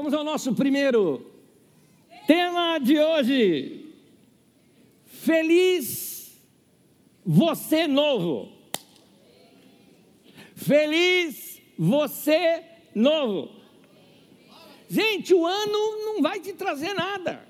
[0.00, 1.30] Vamos ao nosso primeiro
[2.26, 3.92] tema de hoje.
[5.04, 6.40] Feliz
[7.22, 8.50] você novo.
[10.54, 12.64] Feliz você
[12.94, 13.50] novo.
[14.88, 17.46] Gente, o ano não vai te trazer nada.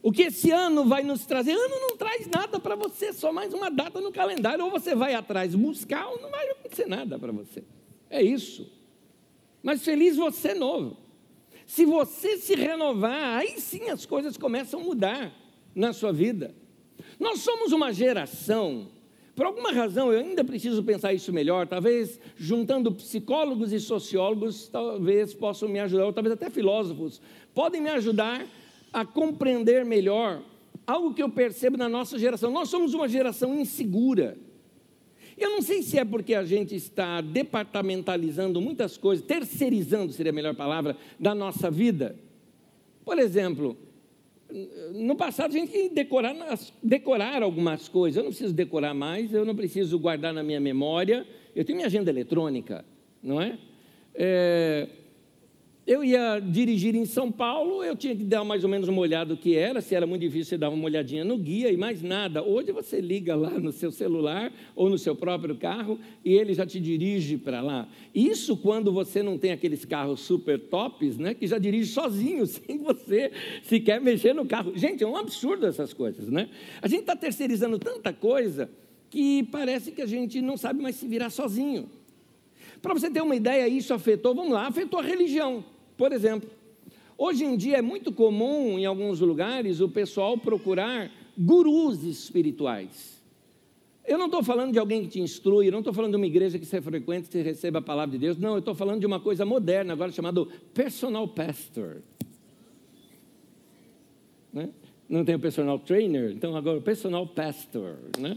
[0.00, 1.54] O que esse ano vai nos trazer?
[1.54, 4.64] Ano não traz nada para você, só mais uma data no calendário.
[4.64, 7.64] Ou você vai atrás buscar, ou não vai acontecer nada para você.
[8.08, 8.80] É isso.
[9.62, 10.96] Mas feliz você novo.
[11.66, 15.32] Se você se renovar, aí sim as coisas começam a mudar
[15.74, 16.54] na sua vida.
[17.18, 18.88] Nós somos uma geração,
[19.34, 25.32] por alguma razão eu ainda preciso pensar isso melhor, talvez juntando psicólogos e sociólogos, talvez
[25.32, 27.20] possam me ajudar, ou talvez até filósofos,
[27.54, 28.46] podem me ajudar
[28.92, 30.42] a compreender melhor
[30.86, 32.50] algo que eu percebo na nossa geração.
[32.50, 34.36] Nós somos uma geração insegura.
[35.42, 40.34] Eu não sei se é porque a gente está departamentalizando muitas coisas, terceirizando seria a
[40.34, 42.16] melhor palavra, da nossa vida.
[43.04, 43.76] Por exemplo,
[44.94, 46.34] no passado a gente tinha que decorar,
[46.82, 48.16] decorar algumas coisas.
[48.16, 51.26] Eu não preciso decorar mais, eu não preciso guardar na minha memória.
[51.54, 52.84] Eu tenho minha agenda eletrônica,
[53.22, 53.58] não é?
[54.14, 54.88] é
[55.84, 59.34] eu ia dirigir em São Paulo, eu tinha que dar mais ou menos uma olhada
[59.34, 62.02] do que era, se era muito difícil, você dava uma olhadinha no guia e mais
[62.02, 62.42] nada.
[62.42, 66.64] Hoje você liga lá no seu celular ou no seu próprio carro e ele já
[66.64, 67.88] te dirige para lá.
[68.14, 72.78] Isso quando você não tem aqueles carros super tops, né, que já dirige sozinho, sem
[72.78, 73.32] você
[73.64, 74.72] sequer mexer no carro.
[74.76, 76.48] Gente, é um absurdo essas coisas, né?
[76.80, 78.70] A gente está terceirizando tanta coisa
[79.10, 81.90] que parece que a gente não sabe mais se virar sozinho.
[82.80, 85.71] Para você ter uma ideia, isso afetou, vamos lá, afetou a religião.
[86.02, 86.50] Por exemplo,
[87.16, 91.08] hoje em dia é muito comum em alguns lugares o pessoal procurar
[91.38, 93.22] gurus espirituais.
[94.04, 96.58] Eu não estou falando de alguém que te instrui, não estou falando de uma igreja
[96.58, 98.36] que você frequenta, que receba a palavra de Deus.
[98.36, 102.02] Não, eu estou falando de uma coisa moderna, agora chamado personal pastor.
[104.52, 104.70] Né?
[105.08, 107.96] Não tem o personal trainer, então agora o personal pastor.
[108.18, 108.36] Né?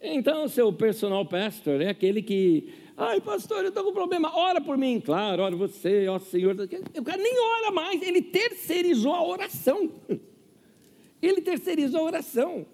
[0.00, 4.30] Então, seu personal pastor é aquele que Ai, pastor, eu estou com problema.
[4.36, 5.00] Ora por mim.
[5.00, 6.54] Claro, ora você, ó Senhor.
[6.54, 9.90] O cara nem ora mais, ele terceirizou a oração.
[11.22, 12.66] Ele terceirizou a oração.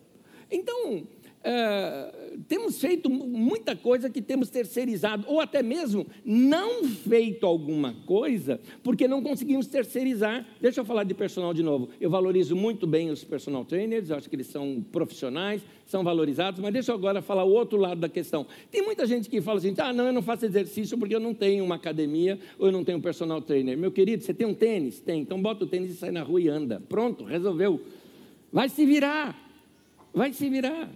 [0.48, 1.04] Então,
[1.48, 2.12] é,
[2.48, 9.06] temos feito muita coisa que temos terceirizado, ou até mesmo não feito alguma coisa, porque
[9.06, 10.44] não conseguimos terceirizar.
[10.60, 11.88] Deixa eu falar de personal de novo.
[12.00, 16.72] Eu valorizo muito bem os personal trainers, acho que eles são profissionais, são valorizados, mas
[16.72, 18.44] deixa eu agora falar o outro lado da questão.
[18.68, 21.32] Tem muita gente que fala assim: ah, não, eu não faço exercício porque eu não
[21.32, 23.78] tenho uma academia ou eu não tenho um personal trainer.
[23.78, 24.98] Meu querido, você tem um tênis?
[24.98, 26.82] Tem, então bota o tênis e sai na rua e anda.
[26.88, 27.80] Pronto, resolveu.
[28.52, 29.40] Vai se virar.
[30.12, 30.90] Vai se virar.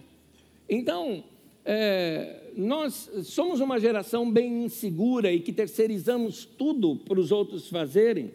[0.73, 1.21] Então,
[1.65, 8.31] é, nós somos uma geração bem insegura e que terceirizamos tudo para os outros fazerem.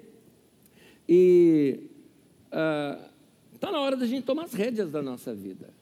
[1.08, 1.80] E
[2.44, 5.72] está ah, na hora da gente tomar as rédeas da nossa vida.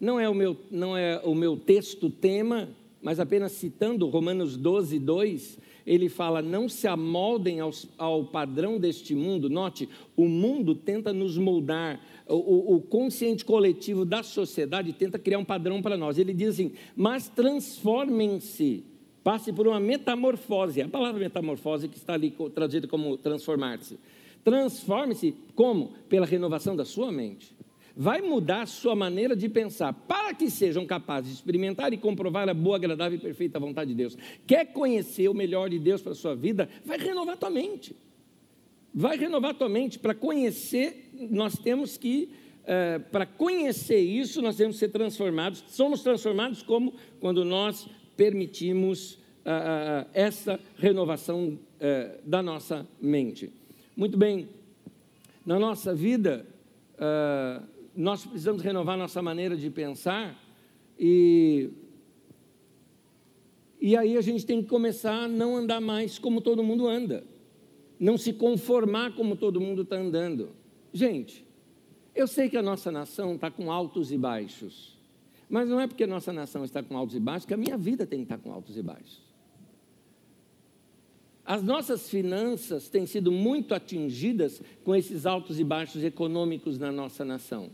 [0.00, 2.68] Não é o meu, não é o meu texto tema,
[3.02, 9.14] mas apenas citando Romanos 12, 2, ele fala: não se amoldem aos, ao padrão deste
[9.14, 9.48] mundo.
[9.48, 12.00] Note, o mundo tenta nos moldar
[12.30, 16.18] o, o, consciente coletivo da sociedade tenta criar um padrão para nós.
[16.18, 18.84] Ele diz assim: mas transformem-se,
[19.24, 20.80] passe por uma metamorfose.
[20.80, 23.98] A palavra metamorfose que está ali traduzida como transformar-se.
[24.44, 25.92] Transforme-se como?
[26.08, 27.54] Pela renovação da sua mente.
[27.96, 32.54] Vai mudar sua maneira de pensar, para que sejam capazes de experimentar e comprovar a
[32.54, 34.16] boa, agradável e perfeita vontade de Deus.
[34.46, 36.68] Quer conhecer o melhor de Deus para a sua vida?
[36.84, 37.94] Vai renovar tua mente.
[38.94, 39.98] Vai renovar tua mente.
[39.98, 42.30] Para conhecer, nós temos que,
[42.64, 45.64] é, para conhecer isso, nós temos que ser transformados.
[45.68, 53.50] Somos transformados como quando nós permitimos ah, ah, essa renovação é, da nossa mente.
[53.96, 54.48] Muito bem,
[55.46, 56.46] na nossa vida,
[56.98, 57.62] ah,
[57.94, 60.38] nós precisamos renovar nossa maneira de pensar
[60.98, 61.70] e
[63.80, 67.24] e aí a gente tem que começar a não andar mais como todo mundo anda
[68.00, 70.56] não se conformar como todo mundo está andando.
[70.90, 71.46] Gente,
[72.14, 74.98] eu sei que a nossa nação está com altos e baixos,
[75.50, 77.76] mas não é porque a nossa nação está com altos e baixos que a minha
[77.76, 79.20] vida tem que estar com altos e baixos.
[81.44, 87.24] As nossas finanças têm sido muito atingidas com esses altos e baixos econômicos na nossa
[87.24, 87.70] nação.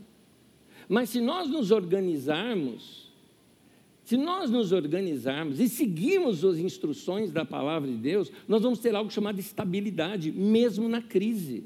[0.89, 3.11] Mas se nós nos organizarmos,
[4.05, 8.95] se nós nos organizarmos e seguirmos as instruções da palavra de Deus, nós vamos ter
[8.95, 11.65] algo chamado estabilidade, mesmo na crise.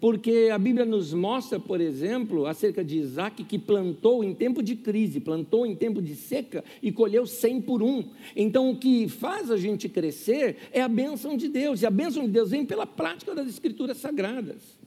[0.00, 4.74] porque a Bíblia nos mostra, por exemplo, acerca de Isaac, que plantou em tempo de
[4.74, 8.04] crise, plantou em tempo de seca e colheu cem por um.
[8.34, 12.24] Então, o que faz a gente crescer é a bênção de Deus, e a bênção
[12.24, 14.79] de Deus vem pela prática das Escrituras Sagradas.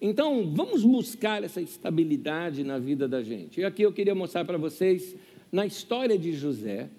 [0.00, 3.60] Então, vamos buscar essa estabilidade na vida da gente.
[3.60, 5.14] E aqui eu queria mostrar para vocês,
[5.50, 6.90] na história de José,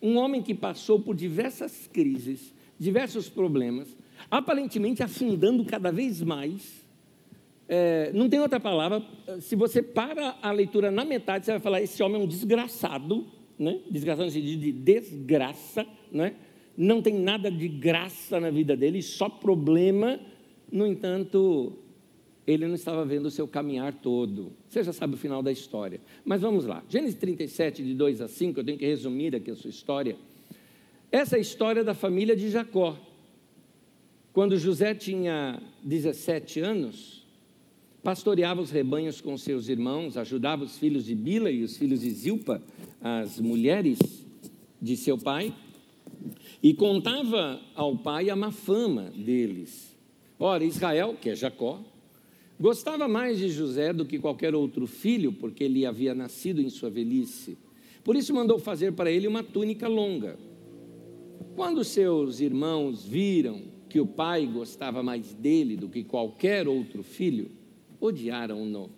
[0.00, 3.96] um homem que passou por diversas crises, diversos problemas,
[4.30, 6.86] aparentemente afundando cada vez mais
[7.68, 9.02] é, não tem outra palavra.
[9.40, 13.26] Se você para a leitura na metade, você vai falar: esse homem é um desgraçado,
[13.58, 13.80] né?
[13.90, 16.34] desgraçado no sentido de desgraça, né?
[16.76, 20.20] não tem nada de graça na vida dele, só problema.
[20.70, 21.72] No entanto,
[22.46, 24.52] ele não estava vendo o seu caminhar todo.
[24.68, 26.00] Você já sabe o final da história.
[26.24, 26.82] Mas vamos lá.
[26.88, 30.16] Gênesis 37, de 2 a 5, eu tenho que resumir aqui a sua história.
[31.10, 32.96] Essa é a história da família de Jacó.
[34.32, 37.26] Quando José tinha 17 anos,
[38.02, 42.10] pastoreava os rebanhos com seus irmãos, ajudava os filhos de Bila e os filhos de
[42.10, 42.62] Zilpa,
[43.00, 43.98] as mulheres
[44.80, 45.52] de seu pai,
[46.62, 49.96] e contava ao pai a má fama deles.
[50.38, 51.80] Ora, Israel, que é Jacó,
[52.58, 56.90] gostava mais de José do que qualquer outro filho, porque ele havia nascido em sua
[56.90, 57.58] velhice.
[58.02, 60.38] Por isso mandou fazer para ele uma túnica longa.
[61.54, 67.50] Quando seus irmãos viram que o pai gostava mais dele do que qualquer outro filho,
[68.00, 68.90] odiaram-no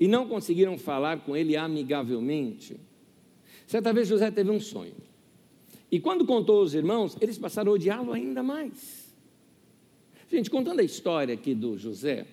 [0.00, 2.76] e não conseguiram falar com ele amigavelmente.
[3.66, 4.96] Certa vez José teve um sonho.
[5.90, 9.14] E quando contou aos irmãos, eles passaram a odiá-lo ainda mais.
[10.30, 12.26] Gente, contando a história aqui do José,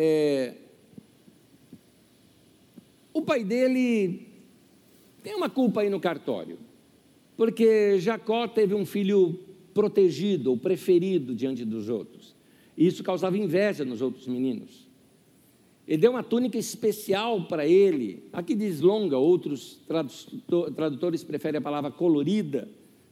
[0.00, 0.54] é,
[3.12, 4.28] o pai dele
[5.24, 6.56] tem uma culpa aí no cartório,
[7.36, 9.40] porque Jacó teve um filho
[9.74, 12.36] protegido ou preferido diante dos outros.
[12.76, 14.86] E isso causava inveja nos outros meninos.
[15.86, 18.22] Ele deu uma túnica especial para ele.
[18.32, 19.80] Aqui diz longa, outros
[20.76, 22.68] tradutores preferem a palavra colorida,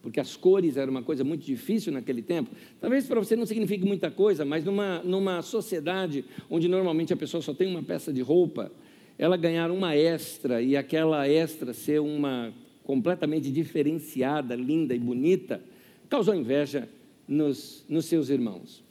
[0.06, 2.48] porque as cores eram uma coisa muito difícil naquele tempo.
[2.80, 7.42] Talvez para você não signifique muita coisa, mas numa, numa sociedade onde normalmente a pessoa
[7.42, 8.70] só tem uma peça de roupa,
[9.18, 12.54] ela ganhar uma extra e aquela extra ser uma
[12.84, 15.60] completamente diferenciada, linda e bonita,
[16.08, 16.88] causou inveja
[17.26, 18.84] nos, nos seus irmãos.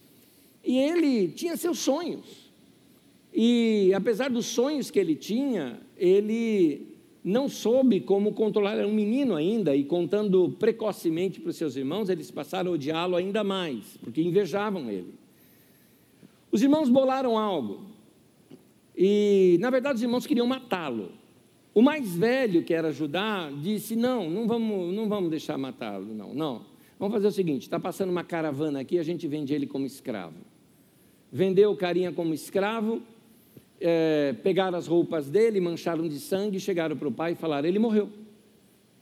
[0.66, 2.52] E ele tinha seus sonhos.
[3.34, 6.86] E apesar dos sonhos que ele tinha, ele
[7.26, 12.08] não soube como controlar, era um menino ainda, e contando precocemente para os seus irmãos,
[12.08, 15.14] eles passaram a odiá-lo ainda mais, porque invejavam ele.
[16.52, 17.82] Os irmãos bolaram algo,
[18.96, 21.12] e na verdade os irmãos queriam matá-lo.
[21.74, 26.34] O mais velho, que era Judá, disse: Não, não vamos, não vamos deixar matá-lo, não,
[26.34, 26.62] não.
[27.00, 30.38] Vamos fazer o seguinte: está passando uma caravana aqui, a gente vende ele como escravo
[31.36, 33.02] vendeu o carinha como escravo,
[33.80, 37.80] é, pegaram as roupas dele, mancharam de sangue, chegaram para o pai e falaram: ele
[37.80, 38.10] morreu.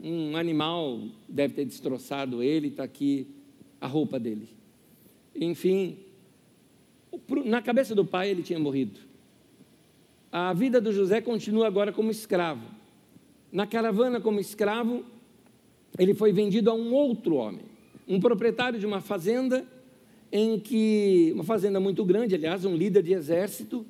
[0.01, 0.99] Um animal
[1.29, 3.27] deve ter destroçado ele, está aqui
[3.79, 4.49] a roupa dele.
[5.35, 5.97] Enfim,
[7.45, 8.99] na cabeça do pai ele tinha morrido.
[10.31, 12.65] A vida do José continua agora como escravo.
[13.51, 15.05] Na caravana, como escravo,
[15.97, 17.65] ele foi vendido a um outro homem,
[18.07, 19.65] um proprietário de uma fazenda
[20.31, 23.85] em que, uma fazenda muito grande, aliás, um líder de exército,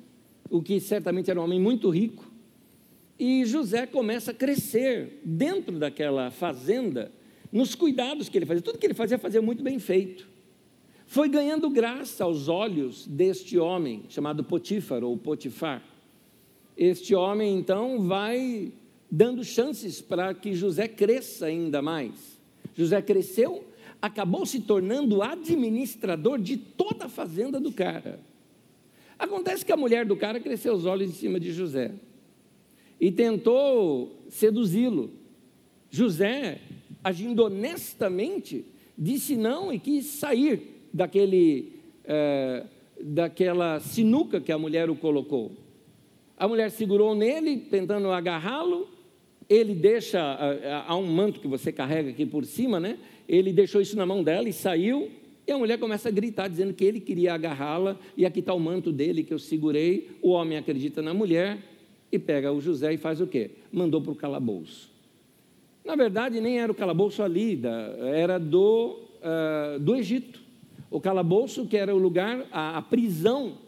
[0.50, 2.30] o que certamente era um homem muito rico,
[3.18, 7.12] e José começa a crescer dentro daquela fazenda,
[7.52, 8.62] nos cuidados que ele fazia.
[8.62, 10.26] Tudo que ele fazia, fazia muito bem feito.
[11.06, 15.82] Foi ganhando graça aos olhos deste homem, chamado Potífar ou Potifar.
[16.76, 18.72] Este homem, então, vai
[19.08, 22.40] dando chances para que José cresça ainda mais.
[22.74, 23.64] José cresceu
[24.04, 28.20] acabou se tornando administrador de toda a fazenda do cara.
[29.18, 31.92] Acontece que a mulher do cara cresceu os olhos em cima de José
[33.00, 35.10] e tentou seduzi-lo.
[35.90, 36.60] José,
[37.02, 38.64] agindo honestamente,
[38.96, 41.72] disse não e quis sair daquele,
[42.04, 42.64] é,
[43.00, 45.52] daquela sinuca que a mulher o colocou.
[46.36, 48.88] A mulher segurou nele, tentando agarrá-lo.
[49.48, 50.20] Ele deixa,
[50.86, 52.98] há um manto que você carrega aqui por cima, né?
[53.28, 55.10] ele deixou isso na mão dela e saiu.
[55.46, 58.60] E a mulher começa a gritar, dizendo que ele queria agarrá-la, e aqui está o
[58.60, 60.10] manto dele que eu segurei.
[60.22, 61.58] O homem acredita na mulher
[62.10, 63.50] e pega o José e faz o quê?
[63.72, 64.90] Mandou para o calabouço.
[65.84, 67.60] Na verdade, nem era o calabouço ali,
[68.14, 70.40] era do, uh, do Egito.
[70.90, 73.58] O calabouço, que era o lugar, a, a prisão,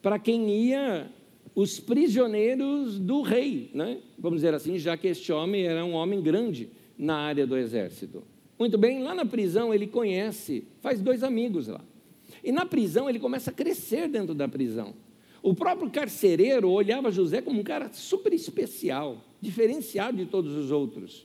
[0.00, 1.10] para quem ia
[1.54, 3.98] os prisioneiros do rei, né?
[4.16, 8.22] vamos dizer assim, já que este homem era um homem grande na área do exército.
[8.58, 11.80] Muito bem, lá na prisão ele conhece, faz dois amigos lá.
[12.42, 14.94] E na prisão ele começa a crescer dentro da prisão.
[15.42, 21.24] O próprio carcereiro olhava José como um cara super especial, diferenciado de todos os outros.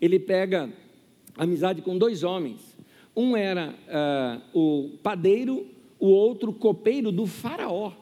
[0.00, 0.72] Ele pega
[1.36, 2.76] amizade com dois homens.
[3.16, 5.66] Um era uh, o padeiro,
[6.00, 7.92] o outro copeiro do faraó,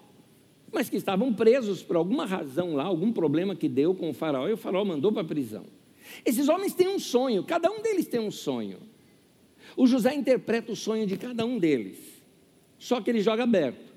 [0.73, 4.49] mas que estavam presos por alguma razão lá, algum problema que deu com o faraó,
[4.49, 5.64] e o faraó mandou para a prisão.
[6.25, 8.78] Esses homens têm um sonho, cada um deles tem um sonho.
[9.76, 11.99] O José interpreta o sonho de cada um deles,
[12.78, 13.92] só que ele joga aberto.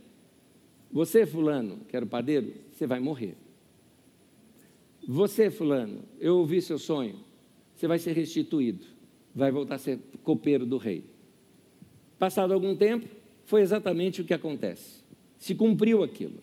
[0.92, 3.36] Você, Fulano, que era o padeiro, você vai morrer.
[5.08, 7.20] Você, Fulano, eu ouvi seu sonho,
[7.76, 8.86] você vai ser restituído,
[9.34, 11.04] vai voltar a ser copeiro do rei.
[12.18, 13.08] Passado algum tempo,
[13.44, 15.04] foi exatamente o que acontece.
[15.38, 16.42] Se cumpriu aquilo.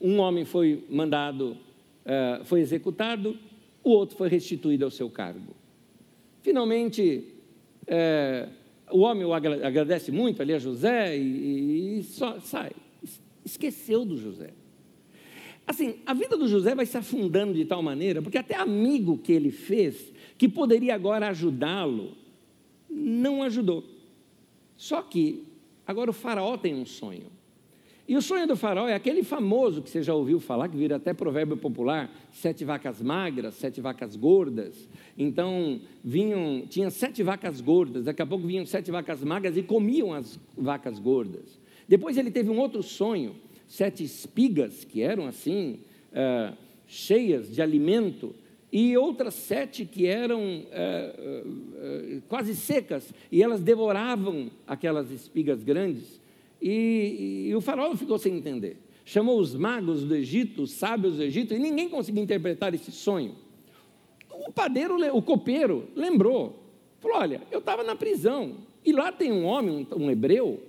[0.00, 3.36] Um homem foi mandado, uh, foi executado,
[3.82, 5.54] o outro foi restituído ao seu cargo.
[6.42, 7.24] Finalmente,
[7.82, 8.50] uh,
[8.90, 12.72] o homem o agradece muito ali a José e, e só sai.
[13.44, 14.50] Esqueceu do José.
[15.66, 19.32] Assim, a vida do José vai se afundando de tal maneira, porque até amigo que
[19.32, 22.16] ele fez, que poderia agora ajudá-lo,
[22.88, 23.84] não ajudou.
[24.76, 25.44] Só que
[25.86, 27.26] agora o faraó tem um sonho.
[28.10, 30.96] E o sonho do faraó é aquele famoso que você já ouviu falar, que vira
[30.96, 34.88] até provérbio popular: sete vacas magras, sete vacas gordas.
[35.16, 40.12] Então, vinham, tinha sete vacas gordas, daqui a pouco vinham sete vacas magras e comiam
[40.12, 41.60] as vacas gordas.
[41.86, 43.36] Depois ele teve um outro sonho,
[43.68, 45.78] sete espigas, que eram assim,
[46.10, 46.56] uh,
[46.88, 48.34] cheias de alimento,
[48.72, 56.19] e outras sete que eram uh, uh, quase secas, e elas devoravam aquelas espigas grandes.
[56.60, 58.76] E, e o faraó ficou sem entender.
[59.04, 63.34] Chamou os magos do Egito, os sábios do Egito, e ninguém conseguia interpretar esse sonho.
[64.30, 66.62] O padeiro, o copeiro, lembrou.
[67.00, 70.62] Falou: Olha, eu estava na prisão, e lá tem um homem, um, hebreu,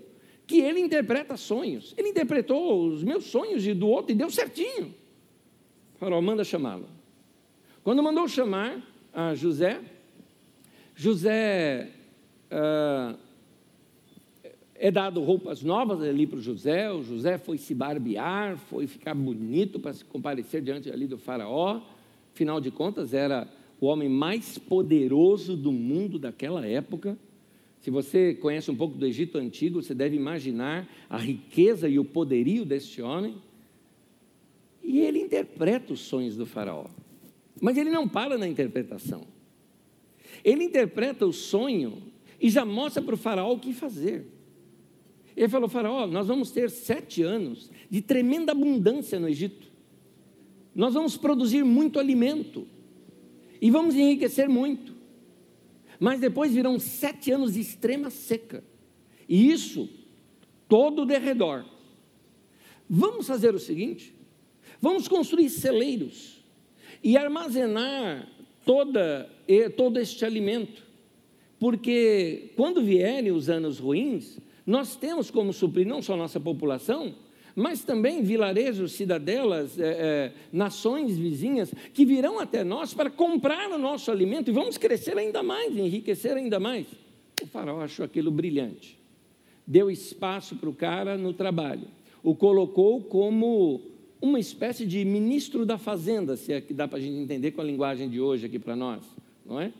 [0.47, 1.93] que ele interpreta sonhos.
[1.97, 4.93] Ele interpretou os meus sonhos e do outro e deu certinho.
[5.97, 6.87] Faraó manda chamá-lo.
[7.83, 8.81] Quando mandou chamar
[9.13, 9.79] a José,
[10.95, 11.89] José
[12.51, 13.17] uh,
[14.83, 19.13] é dado roupas novas ali para o José, o José foi se barbear, foi ficar
[19.13, 21.79] bonito para se comparecer diante ali do faraó,
[22.33, 23.47] afinal de contas era
[23.79, 27.15] o homem mais poderoso do mundo daquela época,
[27.79, 32.05] se você conhece um pouco do Egito Antigo, você deve imaginar a riqueza e o
[32.05, 33.35] poderio deste homem.
[34.83, 36.85] E ele interpreta os sonhos do Faraó.
[37.59, 39.23] Mas ele não para na interpretação.
[40.43, 42.01] Ele interpreta o sonho
[42.39, 44.40] e já mostra para o Faraó o que fazer.
[45.41, 49.71] Ele falou: Faraó, nós vamos ter sete anos de tremenda abundância no Egito.
[50.75, 52.67] Nós vamos produzir muito alimento
[53.59, 54.93] e vamos enriquecer muito.
[55.99, 58.63] Mas depois virão sete anos de extrema seca.
[59.27, 59.89] E isso
[60.69, 61.65] todo o derredor.
[62.87, 64.13] Vamos fazer o seguinte:
[64.79, 66.39] vamos construir celeiros
[67.03, 68.31] e armazenar
[68.63, 69.27] toda,
[69.75, 70.83] todo este alimento.
[71.57, 77.13] Porque quando vierem os anos ruins, nós temos como suprir não só nossa população,
[77.55, 83.77] mas também vilarejos, cidadelas, é, é, nações vizinhas que virão até nós para comprar o
[83.77, 86.87] nosso alimento e vamos crescer ainda mais, enriquecer ainda mais.
[87.41, 88.97] O faraó achou aquilo brilhante,
[89.65, 91.87] deu espaço para o cara no trabalho,
[92.23, 93.81] o colocou como
[94.21, 97.61] uma espécie de ministro da fazenda, se é que dá para a gente entender com
[97.61, 99.03] a linguagem de hoje aqui para nós,
[99.43, 99.73] não é?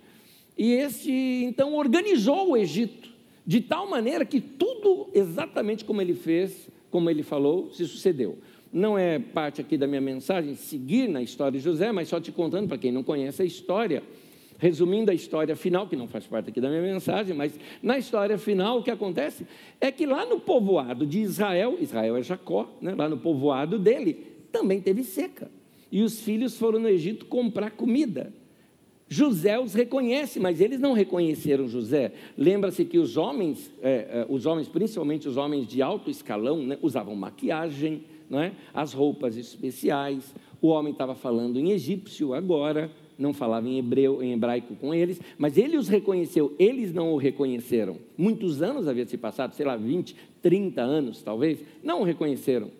[0.58, 3.11] E este então organizou o Egito
[3.46, 8.38] de tal maneira que tudo exatamente como ele fez, como ele falou, se sucedeu.
[8.72, 12.32] Não é parte aqui da minha mensagem seguir na história de José, mas só te
[12.32, 14.02] contando para quem não conhece a história,
[14.58, 18.38] resumindo a história final, que não faz parte aqui da minha mensagem, mas na história
[18.38, 19.46] final o que acontece
[19.80, 24.26] é que lá no povoado de Israel, Israel é Jacó, né, lá no povoado dele,
[24.52, 25.50] também teve seca.
[25.92, 28.32] E os filhos foram no Egito comprar comida.
[29.14, 32.14] José os reconhece, mas eles não reconheceram José.
[32.38, 36.78] Lembra-se que os homens, é, é, os homens, principalmente os homens de alto escalão, né,
[36.82, 38.54] usavam maquiagem, é?
[38.74, 40.34] as roupas especiais.
[40.62, 45.20] O homem estava falando em egípcio agora, não falava em hebreu, em hebraico com eles,
[45.38, 47.98] mas ele os reconheceu, eles não o reconheceram.
[48.18, 52.72] Muitos anos havia se passado, sei lá, 20, 30 anos talvez, não o reconheceram.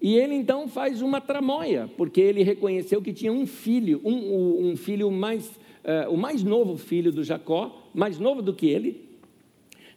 [0.00, 4.76] E ele então faz uma tramóia, porque ele reconheceu que tinha um filho, um, um
[4.76, 9.08] filho mais, uh, o mais novo filho do Jacó, mais novo do que ele,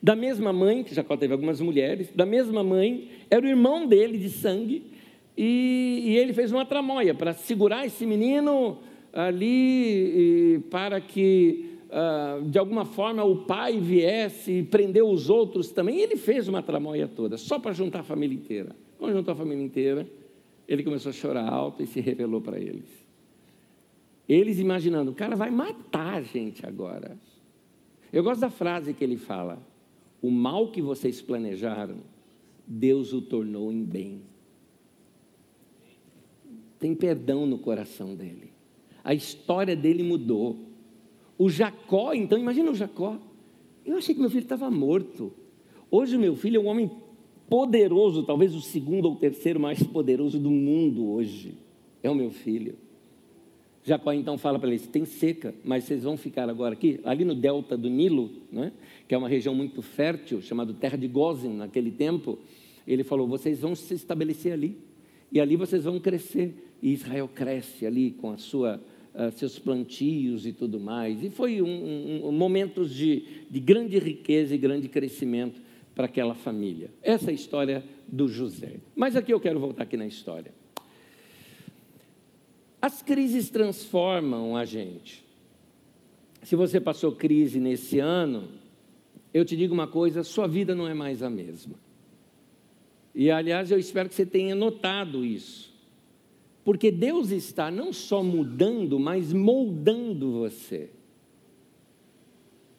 [0.02, 4.18] da mesma mãe, que Jacó teve algumas mulheres, da mesma mãe, era o irmão dele
[4.18, 4.88] de sangue,
[5.38, 8.80] e, e ele fez uma tramóia para segurar esse menino
[9.14, 16.00] ali, para que uh, de alguma forma, o pai viesse e prendeu os outros também.
[16.00, 18.76] Ele fez uma tramóia toda, só para juntar a família inteira.
[19.02, 20.08] Quando juntou a família inteira,
[20.68, 22.86] ele começou a chorar alto e se revelou para eles.
[24.30, 27.18] Eles imaginando, o cara vai matar a gente agora.
[28.14, 29.60] Eu gosto da frase que ele fala:
[30.22, 31.98] o mal que vocês planejaram,
[32.68, 34.22] Deus o tornou em bem.
[36.78, 38.54] Tem perdão no coração dele.
[39.04, 40.60] A história dele mudou.
[41.40, 43.20] O Jacó, então, imagina o Jacó.
[43.84, 45.34] Eu achei que meu filho estava morto.
[45.90, 46.92] Hoje, meu filho é um homem
[47.52, 51.54] poderoso, talvez o segundo ou terceiro mais poderoso do mundo hoje.
[52.02, 52.76] É o meu filho.
[53.84, 57.36] Jacó então fala para eles: tem seca, mas vocês vão ficar agora aqui, ali no
[57.36, 58.72] delta do Nilo, né,
[59.06, 62.40] que é uma região muito fértil, chamada Terra de Gozem naquele tempo.
[62.88, 64.78] Ele falou: vocês vão se estabelecer ali,
[65.30, 66.54] e ali vocês vão crescer.
[66.82, 68.82] E Israel cresce ali com a sua,
[69.14, 71.22] uh, seus plantios e tudo mais.
[71.22, 75.62] E foi um, um, um momentos de, de grande riqueza e grande crescimento
[75.96, 76.90] para aquela família.
[77.02, 78.78] Essa é a história do José.
[78.96, 80.54] Mas aqui eu quero voltar aqui na história.
[82.82, 85.24] As crises transformam a gente.
[86.42, 88.48] Se você passou crise nesse ano,
[89.34, 91.76] eu te digo uma coisa: sua vida não é mais a mesma.
[93.14, 95.72] E aliás, eu espero que você tenha notado isso.
[96.64, 100.90] Porque Deus está não só mudando, mas moldando você.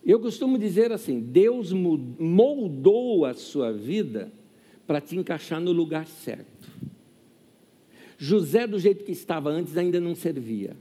[0.04, 4.32] Eu costumo dizer assim: Deus moldou a sua vida
[4.86, 6.70] para te encaixar no lugar certo.
[8.18, 10.76] José, do jeito que estava antes, ainda não servia.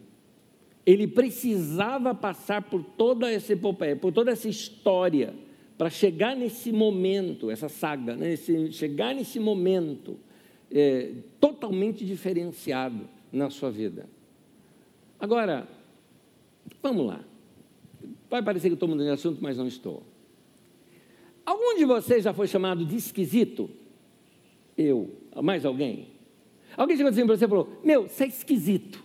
[0.86, 5.34] Ele precisava passar por toda essa epopeia, por toda essa história,
[5.78, 8.34] para chegar nesse momento, essa saga, né?
[8.34, 10.18] Esse, chegar nesse momento
[10.72, 14.08] é, totalmente diferenciado na sua vida.
[15.20, 15.68] Agora,
[16.82, 17.31] vamos lá.
[18.32, 20.04] Vai parecer que estou mudando de assunto, mas não estou.
[21.46, 23.70] Algum de vocês já foi chamado de esquisito?
[24.78, 25.18] Eu.
[25.44, 26.08] Mais alguém?
[26.78, 29.04] Alguém chegou assim para você e falou: Meu, você é esquisito.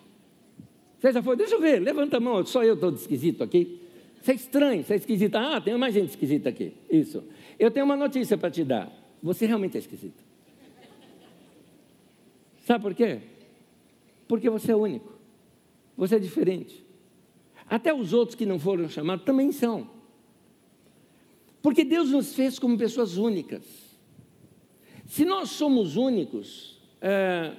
[1.00, 1.36] Você já foi?
[1.36, 3.80] Deixa eu ver, levanta a mão, só eu estou de esquisito aqui.
[4.22, 5.34] Você é estranho, você é esquisito.
[5.34, 6.72] Ah, tem mais gente esquisita aqui.
[6.88, 7.24] Isso.
[7.58, 8.92] Eu tenho uma notícia para te dar.
[9.20, 10.22] Você realmente é esquisito.
[12.60, 13.18] Sabe por quê?
[14.28, 15.12] Porque você é único.
[15.96, 16.85] Você é diferente.
[17.68, 19.90] Até os outros que não foram chamados também são.
[21.60, 23.64] Porque Deus nos fez como pessoas únicas.
[25.06, 27.52] Se nós somos únicos, é,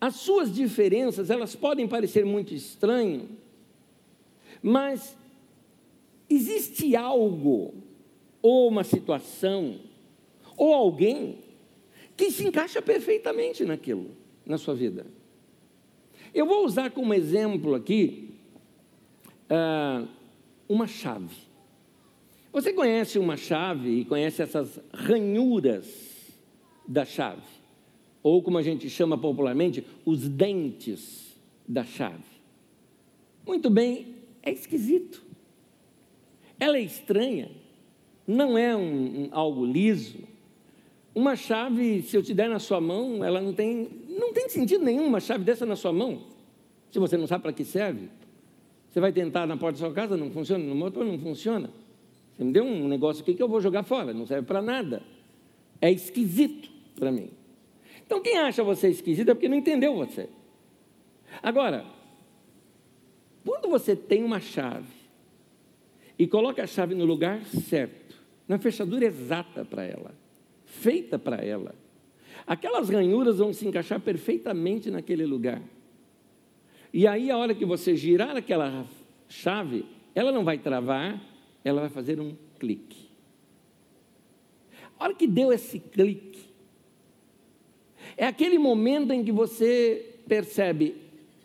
[0.00, 3.28] as suas diferenças elas podem parecer muito estranho,
[4.62, 5.16] mas
[6.28, 7.74] existe algo,
[8.40, 9.80] ou uma situação,
[10.56, 11.38] ou alguém
[12.16, 14.10] que se encaixa perfeitamente naquilo,
[14.46, 15.06] na sua vida.
[16.32, 18.29] Eu vou usar como exemplo aqui
[19.50, 20.06] ah,
[20.68, 21.34] uma chave.
[22.52, 25.86] Você conhece uma chave e conhece essas ranhuras
[26.86, 27.42] da chave,
[28.22, 31.36] ou como a gente chama popularmente, os dentes
[31.66, 32.24] da chave.
[33.46, 35.22] Muito bem, é esquisito.
[36.58, 37.50] Ela é estranha,
[38.26, 40.18] não é um, um, algo liso.
[41.14, 44.84] Uma chave, se eu te der na sua mão, ela não tem, não tem sentido
[44.84, 46.22] nenhum uma chave dessa na sua mão,
[46.90, 48.08] se você não sabe para que serve.
[48.90, 51.70] Você vai tentar na porta da sua casa, não funciona, no motor não funciona.
[52.36, 55.02] Você me deu um negócio aqui que eu vou jogar fora, não serve para nada.
[55.80, 57.30] É esquisito para mim.
[58.04, 60.28] Então, quem acha você esquisito é porque não entendeu você.
[61.40, 61.84] Agora,
[63.44, 64.92] quando você tem uma chave
[66.18, 68.16] e coloca a chave no lugar certo,
[68.48, 70.12] na fechadura exata para ela,
[70.64, 71.74] feita para ela,
[72.44, 75.62] aquelas ranhuras vão se encaixar perfeitamente naquele lugar.
[76.92, 78.86] E aí, a hora que você girar aquela
[79.28, 81.22] chave, ela não vai travar,
[81.64, 83.08] ela vai fazer um clique.
[84.98, 86.40] A hora que deu esse clique,
[88.16, 90.96] é aquele momento em que você percebe,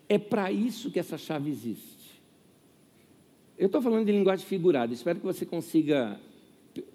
[0.08, 2.20] é para isso que essa chave existe.
[3.56, 6.20] Eu estou falando de linguagem figurada, espero que você consiga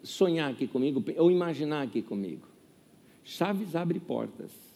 [0.03, 2.47] sonhar aqui comigo, ou imaginar aqui comigo.
[3.23, 4.70] Chaves abrem portas.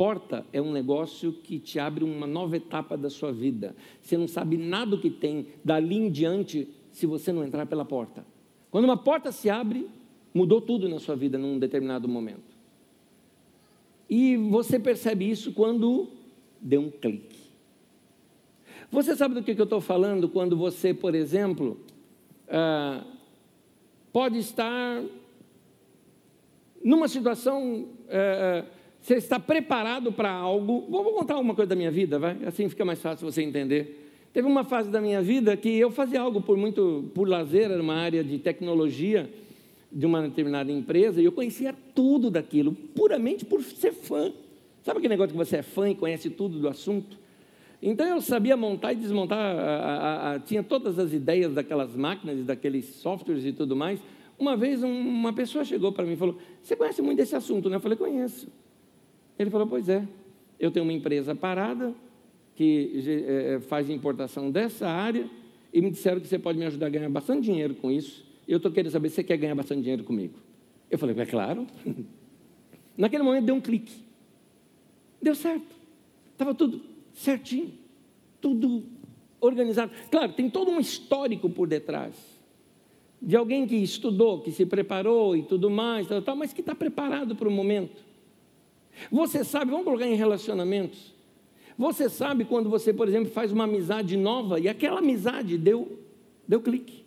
[0.00, 3.76] Porta é um negócio que te abre uma nova etapa da sua vida.
[4.00, 7.84] Você não sabe nada do que tem dali em diante se você não entrar pela
[7.84, 8.24] porta.
[8.70, 9.90] Quando uma porta se abre,
[10.32, 12.56] mudou tudo na sua vida num determinado momento.
[14.08, 16.08] E você percebe isso quando
[16.62, 17.38] deu um clique.
[18.90, 21.78] Você sabe do que eu estou falando quando você, por exemplo,
[22.48, 23.04] ah,
[24.10, 25.02] pode estar
[26.82, 27.86] numa situação.
[28.08, 30.86] Ah, você está preparado para algo.
[30.88, 32.36] Vou, contar uma coisa da minha vida, vai?
[32.44, 34.08] Assim fica mais fácil você entender.
[34.32, 37.82] Teve uma fase da minha vida que eu fazia algo por muito por lazer, era
[37.82, 39.28] uma área de tecnologia
[39.90, 44.32] de uma determinada empresa, e eu conhecia tudo daquilo, puramente por ser fã.
[44.84, 47.18] Sabe aquele negócio que você é fã e conhece tudo do assunto?
[47.82, 52.44] Então eu sabia montar e desmontar, a, a, a, tinha todas as ideias daquelas máquinas,
[52.44, 54.00] daqueles softwares e tudo mais.
[54.38, 57.68] Uma vez um, uma pessoa chegou para mim e falou: Você conhece muito desse assunto,
[57.68, 57.76] né?
[57.76, 58.48] Eu falei: Conheço.
[59.40, 60.06] Ele falou: Pois é,
[60.58, 61.94] eu tenho uma empresa parada
[62.54, 65.26] que é, faz importação dessa área
[65.72, 68.22] e me disseram que você pode me ajudar a ganhar bastante dinheiro com isso.
[68.46, 70.34] Eu estou querendo saber se você quer ganhar bastante dinheiro comigo.
[70.90, 71.66] Eu falei: É claro.
[72.98, 73.94] Naquele momento deu um clique.
[75.22, 75.74] Deu certo.
[76.32, 76.82] Estava tudo
[77.14, 77.72] certinho,
[78.42, 78.82] tudo
[79.40, 79.90] organizado.
[80.10, 82.14] Claro, tem todo um histórico por detrás.
[83.22, 86.74] De alguém que estudou, que se preparou e tudo mais, tal, tal, mas que está
[86.74, 88.09] preparado para o momento.
[89.10, 91.14] Você sabe, vamos colocar em relacionamentos.
[91.78, 95.98] Você sabe quando você, por exemplo, faz uma amizade nova e aquela amizade deu,
[96.46, 97.04] deu clique.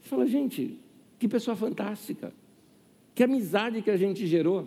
[0.00, 0.78] Você fala, gente,
[1.18, 2.32] que pessoa fantástica.
[3.14, 4.66] Que amizade que a gente gerou.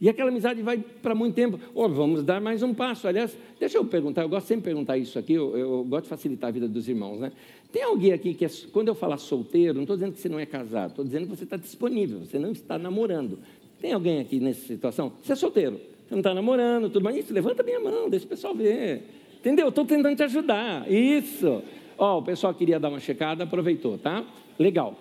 [0.00, 1.58] E aquela amizade vai para muito tempo.
[1.74, 3.08] Oh, vamos dar mais um passo.
[3.08, 6.10] Aliás, deixa eu perguntar, eu gosto sempre de perguntar isso aqui, eu, eu gosto de
[6.10, 7.32] facilitar a vida dos irmãos, né?
[7.72, 10.38] Tem alguém aqui que, é, quando eu falar solteiro, não estou dizendo que você não
[10.38, 13.38] é casado, estou dizendo que você está disponível, você não está namorando.
[13.84, 15.12] Tem alguém aqui nessa situação?
[15.20, 17.18] Você é solteiro, você não está namorando, tudo mais.
[17.18, 19.02] Isso, levanta bem a mão, deixa o pessoal ver.
[19.36, 19.68] Entendeu?
[19.68, 20.90] Estou tentando te ajudar.
[20.90, 21.62] Isso.
[21.98, 24.24] Ó, oh, o pessoal queria dar uma checada, aproveitou, tá?
[24.58, 24.98] Legal.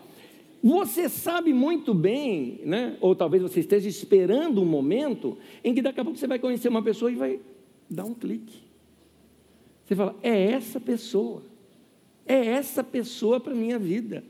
[0.61, 2.97] Você sabe muito bem, né?
[2.99, 6.67] ou talvez você esteja esperando um momento em que daqui a pouco você vai conhecer
[6.67, 7.39] uma pessoa e vai
[7.89, 8.63] dar um clique.
[9.85, 11.41] Você fala, é essa pessoa,
[12.25, 14.25] é essa pessoa para a minha vida.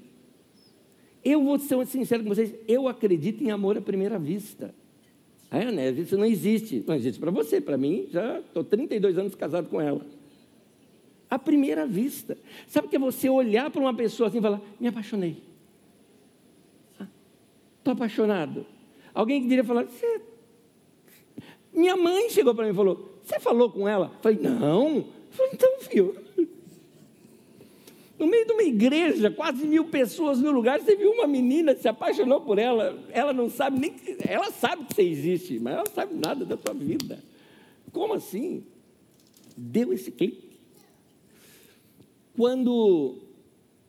[1.24, 4.74] Eu vou ser sincero com vocês, eu acredito em amor à primeira vista.
[5.50, 5.92] É, né?
[5.92, 6.84] Isso não existe.
[6.86, 10.06] Não existe para você, para mim, já estou 32 anos casado com ela.
[11.30, 12.38] À primeira vista.
[12.68, 15.38] Sabe o que é você olhar para uma pessoa assim e falar, me apaixonei.
[17.78, 18.66] Estou apaixonado.
[19.14, 19.86] Alguém que diria falar,
[21.72, 24.12] minha mãe chegou para mim e falou, você falou com ela?
[24.22, 25.06] Falei, não.
[25.32, 26.16] Falei, então, filho,
[28.24, 31.90] no meio de uma igreja, quase mil pessoas no lugar, você viu uma menina, se
[31.90, 33.94] apaixonou por ela, ela não sabe nem,
[34.26, 37.22] ela sabe que você existe, mas ela não sabe nada da sua vida.
[37.92, 38.64] Como assim?
[39.58, 40.54] Deu esse clique.
[42.36, 43.18] Quando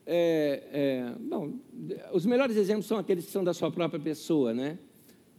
[0.04, 1.52] é, é, bom,
[2.12, 4.78] os melhores exemplos são aqueles que são da sua própria pessoa, né?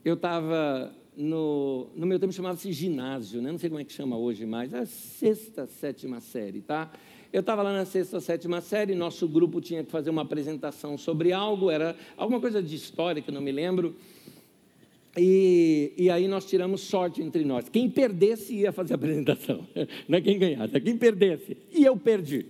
[0.03, 3.51] Eu estava no, no meu tempo chamava-se ginásio, né?
[3.51, 6.91] Não sei como é que chama hoje mais, a sexta, sétima série, tá?
[7.35, 11.33] Eu estava lá na sexta, sétima série, nosso grupo tinha que fazer uma apresentação sobre
[11.33, 13.93] algo, era alguma coisa de história que não me lembro.
[15.17, 17.67] E, e, aí nós tiramos sorte entre nós.
[17.67, 19.67] Quem perdesse ia fazer a apresentação,
[20.07, 21.57] não é quem ganhasse, é quem perdesse.
[21.73, 22.45] E eu perdi.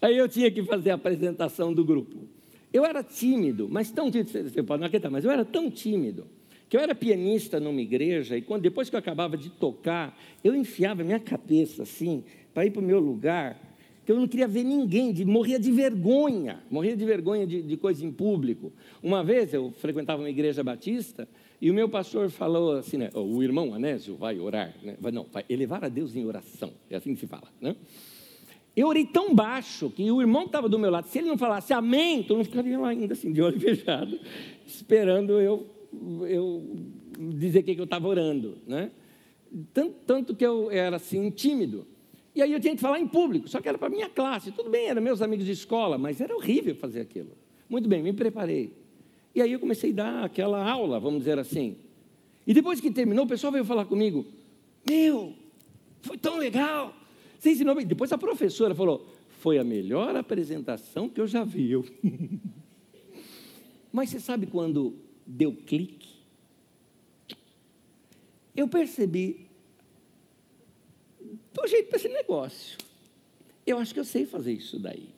[0.00, 2.16] Aí eu tinha que fazer a apresentação do grupo.
[2.72, 6.28] Eu era tímido, mas tão tímido, você pode não acreditar, mas eu era tão tímido,
[6.68, 10.54] que eu era pianista numa igreja, e quando, depois que eu acabava de tocar, eu
[10.54, 12.22] enfiava minha cabeça assim,
[12.54, 13.69] para ir para o meu lugar,
[14.10, 18.04] eu não queria ver ninguém, de, morria de vergonha, morria de vergonha de, de coisa
[18.04, 18.72] em público.
[19.02, 21.28] Uma vez eu frequentava uma igreja batista,
[21.60, 25.26] e o meu pastor falou assim, né, o irmão Anésio vai orar, né, vai, não,
[25.30, 27.76] vai elevar a Deus em oração, é assim que se fala, né?
[28.76, 31.36] Eu orei tão baixo que o irmão que estava do meu lado, se ele não
[31.36, 34.18] falasse amém, tu não ficaria lá ainda assim, de olho fechado,
[34.66, 35.66] esperando eu,
[36.26, 36.76] eu
[37.34, 38.58] dizer o que eu estava orando.
[38.66, 38.90] Né?
[39.74, 41.86] Tanto, tanto, que eu era assim, tímido.
[42.34, 44.52] E aí eu tinha que falar em público, só que era para minha classe.
[44.52, 47.32] Tudo bem, eram meus amigos de escola, mas era horrível fazer aquilo.
[47.68, 48.72] Muito bem, me preparei.
[49.34, 51.76] E aí eu comecei a dar aquela aula, vamos dizer assim.
[52.46, 54.26] E depois que terminou, o pessoal veio falar comigo:
[54.88, 55.34] Meu,
[56.02, 56.94] foi tão legal.
[57.38, 57.86] Você ensinou bem.
[57.86, 59.06] Depois a professora falou:
[59.40, 61.72] foi a melhor apresentação que eu já vi.
[63.90, 66.10] Mas você sabe quando deu clique?
[68.54, 69.46] Eu percebi,
[71.52, 72.78] do jeito para esse negócio.
[73.66, 75.08] Eu acho que eu sei fazer isso daí.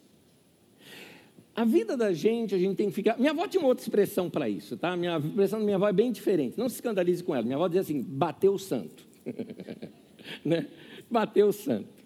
[1.54, 3.18] A vida da gente, a gente tem que ficar.
[3.18, 4.96] Minha avó tinha uma outra expressão para isso, tá?
[4.96, 6.58] Minha expressão da minha avó é bem diferente.
[6.58, 7.44] Não se escandalize com ela.
[7.44, 9.06] Minha avó dizia assim: bateu o santo.
[10.44, 10.66] né?
[11.10, 12.02] Bateu o santo.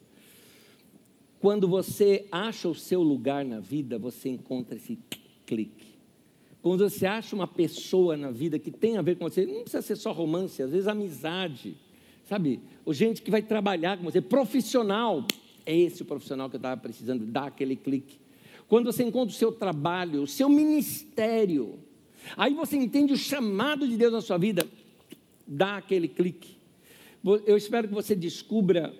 [1.38, 4.98] Quando você acha o seu lugar na vida, você encontra esse
[5.46, 5.94] clique.
[6.60, 9.82] Quando você acha uma pessoa na vida que tem a ver com você, não precisa
[9.82, 11.76] ser só romance, às vezes amizade,
[12.26, 12.60] sabe?
[12.84, 15.24] O gente que vai trabalhar com você, profissional.
[15.64, 18.18] É esse o profissional que eu estava precisando dar aquele clique.
[18.68, 21.78] Quando você encontra o seu trabalho, o seu ministério,
[22.36, 24.66] aí você entende o chamado de Deus na sua vida,
[25.46, 26.56] dá aquele clique.
[27.44, 28.94] Eu espero que você descubra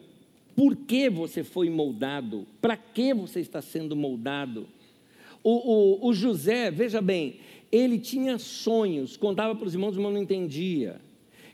[0.57, 4.67] por que você foi moldado, para que você está sendo moldado.
[5.43, 7.37] O, o, o José, veja bem,
[7.71, 11.01] ele tinha sonhos, contava para os irmãos, irmão não entendia.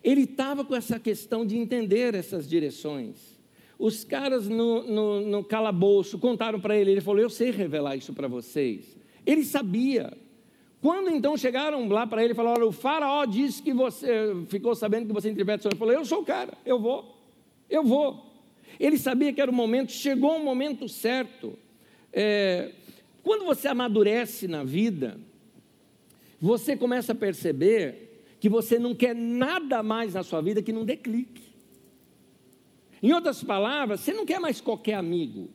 [0.03, 3.41] Ele estava com essa questão de entender essas direções.
[3.79, 8.13] Os caras no, no, no calabouço contaram para ele, ele falou: Eu sei revelar isso
[8.13, 8.97] para vocês.
[9.25, 10.13] Ele sabia.
[10.81, 15.07] Quando então chegaram lá para ele e falaram: O faraó disse que você ficou sabendo
[15.07, 15.75] que você interpreta sonhos.
[15.75, 17.17] Ele falou: Eu sou o cara, eu vou,
[17.71, 18.33] eu vou.
[18.79, 21.59] Ele sabia que era o momento, chegou o momento certo.
[22.13, 22.73] É,
[23.23, 25.19] quando você amadurece na vida,
[26.41, 28.12] você começa a perceber
[28.43, 31.45] que você não quer nada mais na sua vida que não dê clique.
[33.01, 35.49] Em outras palavras, você não quer mais qualquer amigo.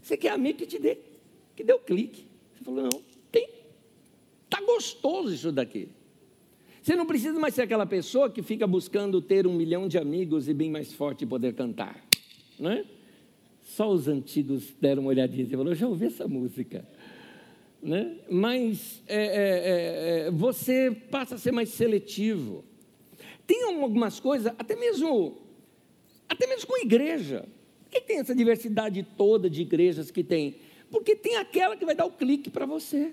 [0.00, 0.96] Você quer amigo que te dê,
[1.56, 2.24] que dê o clique.
[2.54, 3.48] Você falou, não, tem.
[4.44, 5.88] Está gostoso isso daqui.
[6.80, 10.48] Você não precisa mais ser aquela pessoa que fica buscando ter um milhão de amigos
[10.48, 12.00] e bem mais forte poder cantar.
[12.60, 12.84] Não é?
[13.64, 16.86] Só os antigos deram uma olhadinha e falaram, já ouvi essa música
[17.82, 18.16] né?
[18.30, 22.64] mas é, é, é, é, você passa a ser mais seletivo.
[23.46, 25.38] Tem algumas coisas, até mesmo,
[26.28, 27.44] até mesmo com igreja.
[27.82, 30.56] Por que tem essa diversidade toda de igrejas que tem?
[30.90, 33.12] Porque tem aquela que vai dar o clique para você.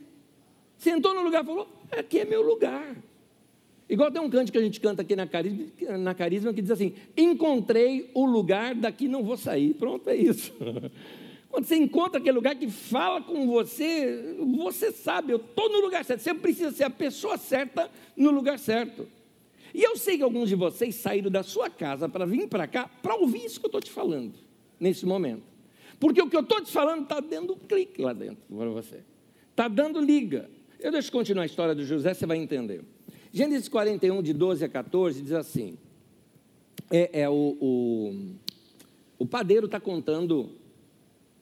[0.78, 2.96] Sentou no lugar e falou: aqui é meu lugar.
[3.90, 6.70] Igual tem um canto que a gente canta aqui na carisma, na carisma que diz
[6.70, 9.74] assim: encontrei o lugar, daqui não vou sair.
[9.74, 10.54] Pronto, é isso.
[11.50, 16.06] Quando você encontra aquele lugar que fala com você, você sabe, eu estou no lugar
[16.06, 16.22] certo.
[16.22, 19.08] Você precisa ser a pessoa certa no lugar certo.
[19.74, 22.90] E eu sei que alguns de vocês saíram da sua casa para vir para cá
[23.02, 24.34] para ouvir isso que eu estou te falando,
[24.80, 25.44] nesse momento.
[26.00, 29.04] Porque o que eu estou te falando está dando um clique lá dentro para você.
[29.52, 30.50] Está dando liga.
[30.80, 32.84] Eu deixo continuar a história do José, você vai entender.
[33.34, 35.78] Gênesis 41, de 12 a 14, diz assim:
[36.90, 38.16] é, é o, o,
[39.18, 40.50] o padeiro está contando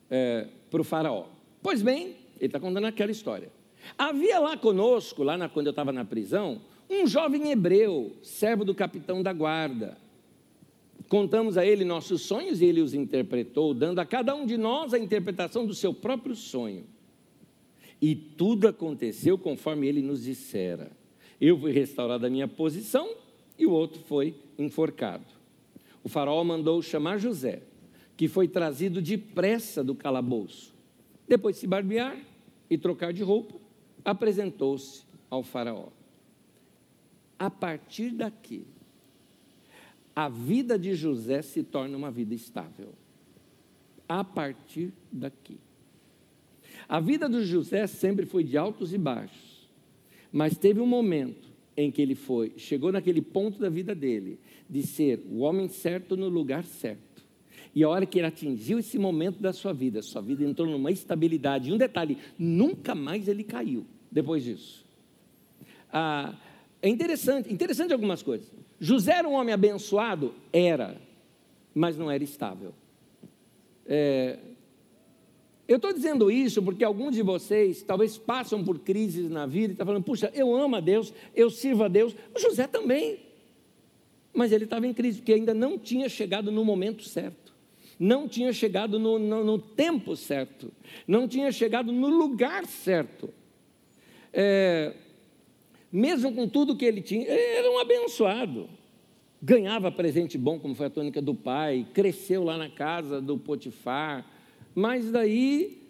[0.10, 1.26] é, para o faraó.
[1.62, 3.52] Pois bem, ele está contando aquela história.
[3.98, 8.74] Havia lá conosco, lá na, quando eu estava na prisão, um jovem hebreu, servo do
[8.74, 9.98] capitão da guarda.
[11.10, 14.94] Contamos a ele nossos sonhos e ele os interpretou, dando a cada um de nós
[14.94, 16.84] a interpretação do seu próprio sonho.
[18.02, 20.92] E tudo aconteceu conforme ele nos dissera.
[21.40, 23.10] Eu fui restaurado a minha posição
[23.58, 25.26] e o outro foi enforcado.
[26.04, 27.62] O faraó mandou chamar José
[28.18, 30.74] que foi trazido depressa do calabouço.
[31.28, 32.18] Depois de se barbear
[32.68, 33.56] e trocar de roupa,
[34.04, 35.90] apresentou-se ao Faraó.
[37.38, 38.66] A partir daqui,
[40.16, 42.90] a vida de José se torna uma vida estável.
[44.10, 45.60] A partir daqui.
[46.90, 49.70] A vida do José sempre foi de altos e baixos,
[50.32, 54.82] mas teve um momento em que ele foi, chegou naquele ponto da vida dele, de
[54.82, 57.07] ser o homem certo no lugar certo
[57.74, 60.92] e a hora que ele atingiu esse momento da sua vida, sua vida entrou numa
[60.92, 61.70] estabilidade.
[61.70, 64.86] E um detalhe: nunca mais ele caiu depois disso.
[65.92, 66.36] Ah,
[66.82, 68.52] é interessante, interessante algumas coisas.
[68.80, 70.34] José era um homem abençoado?
[70.52, 71.00] Era,
[71.74, 72.74] mas não era estável.
[73.86, 74.40] É,
[75.68, 79.72] eu estou dizendo isso porque alguns de vocês talvez passam por crises na vida e
[79.72, 82.16] estão tá falando, puxa, eu amo a Deus, eu sirvo a Deus.
[82.36, 83.20] O José também.
[84.34, 87.47] Mas ele estava em crise, porque ainda não tinha chegado no momento certo
[88.00, 90.72] não tinha chegado no, no, no tempo certo,
[91.08, 93.30] não tinha chegado no lugar certo.
[94.32, 94.94] É,
[95.92, 98.70] mesmo com tudo que ele tinha, era um abençoado.
[99.42, 104.26] Ganhava presente bom, como foi a tônica do pai, cresceu lá na casa do Potifar,
[104.74, 105.82] mas daí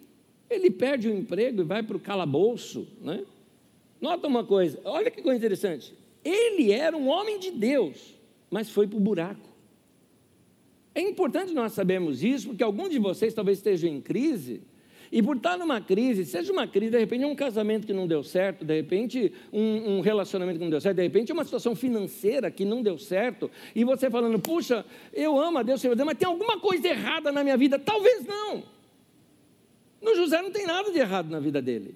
[0.48, 2.86] ele perde o emprego e vai para o calabouço.
[3.00, 3.24] Né?
[4.00, 5.94] Nota uma coisa, olha que coisa interessante.
[6.24, 8.14] Ele era um homem de Deus,
[8.50, 9.47] mas foi para o buraco.
[10.98, 14.62] É importante nós sabermos isso, porque alguns de vocês talvez estejam em crise,
[15.12, 18.24] e por estar numa crise, seja uma crise, de repente um casamento que não deu
[18.24, 22.50] certo, de repente um, um, relacionamento que não deu certo, de repente uma situação financeira
[22.50, 26.26] que não deu certo, e você falando, puxa, eu amo a Deus, Senhor, mas tem
[26.26, 27.78] alguma coisa errada na minha vida?
[27.78, 28.64] Talvez não.
[30.02, 31.94] No José não tem nada de errado na vida dele.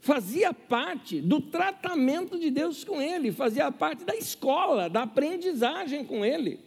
[0.00, 6.22] Fazia parte do tratamento de Deus com ele, fazia parte da escola, da aprendizagem com
[6.22, 6.60] ele.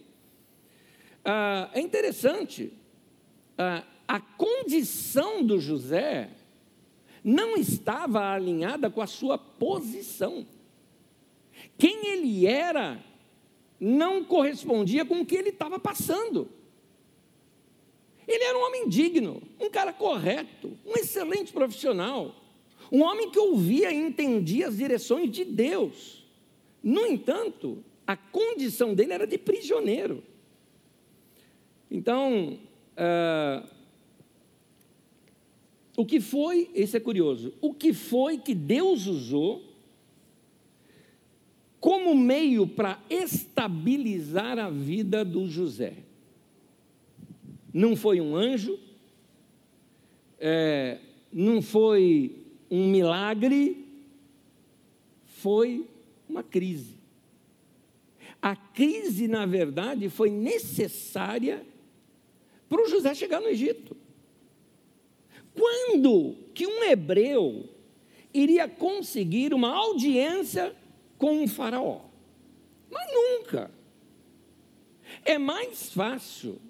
[1.24, 2.74] Ah, é interessante,
[3.58, 6.30] ah, a condição do José
[7.24, 10.48] não estava alinhada com a sua posição.
[11.78, 13.04] Quem ele era
[13.80, 16.50] não correspondia com o que ele estava passando.
[18.28, 22.36] Ele era um homem digno, um cara correto, um excelente profissional,
[22.92, 26.24] um homem que ouvia e entendia as direções de Deus.
[26.84, 30.24] No entanto, a condição dele era de prisioneiro.
[31.90, 32.60] Então,
[32.98, 33.68] uh,
[35.98, 39.64] o que foi, esse é curioso, o que foi que Deus usou
[41.80, 45.96] como meio para estabilizar a vida do José?
[47.74, 48.80] Não foi um anjo,
[50.40, 51.00] é,
[51.32, 52.36] não foi
[52.70, 53.86] um milagre,
[55.26, 55.86] foi
[56.28, 56.98] uma crise.
[58.42, 61.66] A crise, na verdade, foi necessária
[62.70, 63.98] para o José chegar no Egito.
[65.54, 67.68] Quando que um hebreu
[68.34, 70.74] iria conseguir uma audiência
[71.18, 72.02] com um faraó?
[72.90, 73.72] Mas nunca.
[75.26, 76.62] É mais fácil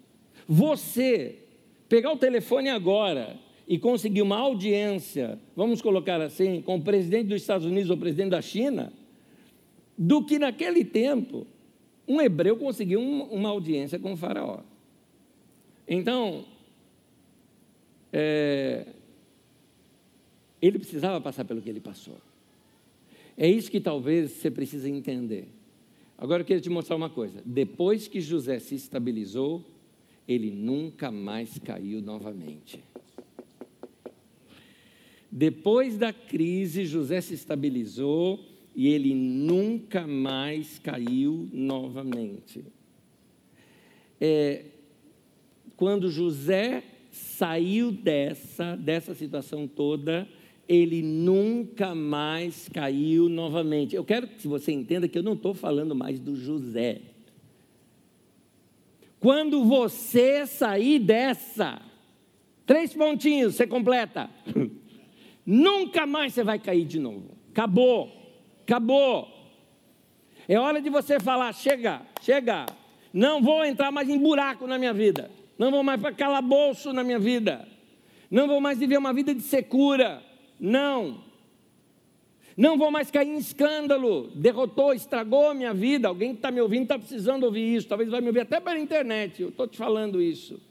[0.47, 1.39] você
[1.87, 7.41] pegar o telefone agora e conseguir uma audiência, vamos colocar assim, com o presidente dos
[7.41, 8.91] Estados Unidos ou o presidente da China,
[9.97, 11.45] do que naquele tempo
[12.07, 14.61] um hebreu conseguiu uma audiência com o faraó.
[15.91, 16.45] Então,
[18.13, 18.85] é,
[20.61, 22.17] ele precisava passar pelo que ele passou.
[23.35, 25.47] É isso que talvez você precisa entender.
[26.15, 27.41] Agora eu quero te mostrar uma coisa.
[27.43, 29.65] Depois que José se estabilizou,
[30.27, 32.83] ele nunca mais caiu novamente.
[35.31, 38.39] Depois da crise, José se estabilizou
[38.75, 42.63] e ele nunca mais caiu novamente.
[44.21, 44.65] É,
[45.79, 50.27] quando José saiu dessa, dessa situação toda,
[50.67, 53.95] ele nunca mais caiu novamente.
[53.95, 56.99] Eu quero que você entenda que eu não estou falando mais do José.
[59.21, 61.81] Quando você sair dessa,
[62.65, 64.29] três pontinhos, você completa.
[65.45, 67.37] Nunca mais você vai cair de novo.
[67.51, 68.11] Acabou.
[68.63, 69.29] Acabou.
[70.45, 72.65] É hora de você falar: chega, chega.
[73.13, 75.38] Não vou entrar mais em buraco na minha vida.
[75.59, 77.67] Não vou mais para calabouço na minha vida.
[78.31, 80.23] Não vou mais viver uma vida de secura.
[80.57, 81.21] Não.
[82.55, 84.31] Não vou mais cair em escândalo.
[84.33, 86.07] Derrotou, estragou a minha vida.
[86.07, 87.89] Alguém que está me ouvindo está precisando ouvir isso.
[87.89, 89.41] Talvez vai me ouvir até pela internet.
[89.41, 90.61] Eu estou te falando isso.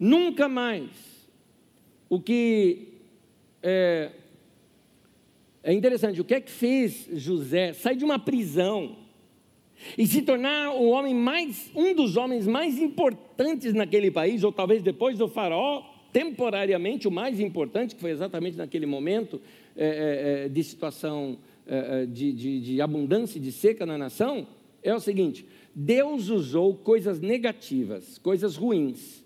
[0.00, 0.88] Nunca mais.
[2.08, 2.88] O que
[3.62, 4.12] é,
[5.62, 8.96] é interessante, o que é que fez José sair de uma prisão
[9.96, 14.82] e se tornar o homem mais, um dos homens mais importantes naquele país, ou talvez
[14.82, 19.40] depois do faraó, temporariamente o mais importante, que foi exatamente naquele momento
[19.76, 23.98] é, é, é de situação é, é, de, de, de abundância e de seca na
[23.98, 24.46] nação,
[24.82, 29.24] é o seguinte: Deus usou coisas negativas, coisas ruins,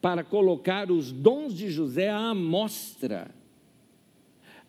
[0.00, 3.30] para colocar os dons de José à amostra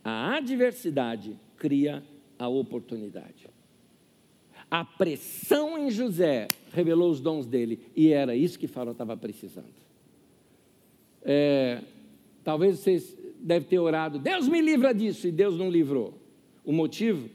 [0.03, 2.03] a adversidade cria
[2.37, 3.47] a oportunidade.
[4.73, 9.71] A pressão em José revelou os dons dele e era isso que Faraó estava precisando.
[11.21, 11.79] É,
[12.43, 16.15] talvez vocês devem ter orado, Deus me livra disso, e Deus não livrou.
[16.65, 17.29] O motivo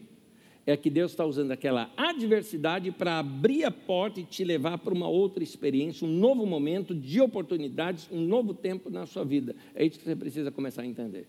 [0.67, 4.93] é que Deus está usando aquela adversidade para abrir a porta e te levar para
[4.93, 9.55] uma outra experiência, um novo momento de oportunidades, um novo tempo na sua vida.
[9.77, 11.29] É isso que você precisa começar a entender.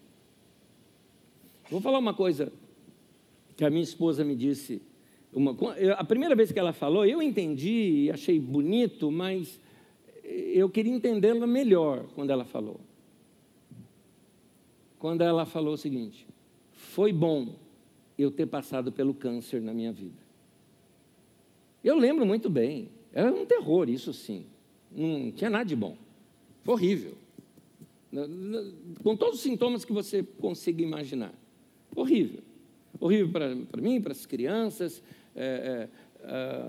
[1.69, 2.51] Vou falar uma coisa
[3.55, 4.88] que a minha esposa me disse.
[5.31, 5.55] Uma,
[5.97, 9.59] a primeira vez que ela falou, eu entendi achei bonito, mas
[10.23, 12.79] eu queria entendê-la melhor quando ela falou.
[14.97, 16.25] Quando ela falou o seguinte:
[16.71, 17.55] foi bom
[18.17, 20.17] eu ter passado pelo câncer na minha vida.
[21.83, 24.45] Eu lembro muito bem, era um terror, isso sim.
[24.91, 25.95] Não tinha nada de bom.
[26.63, 27.13] Foi horrível.
[29.03, 31.33] Com todos os sintomas que você consiga imaginar.
[31.95, 32.41] Horrível.
[32.99, 35.01] Horrível para mim, para as crianças.
[35.39, 35.87] É,
[36.23, 36.65] é, é,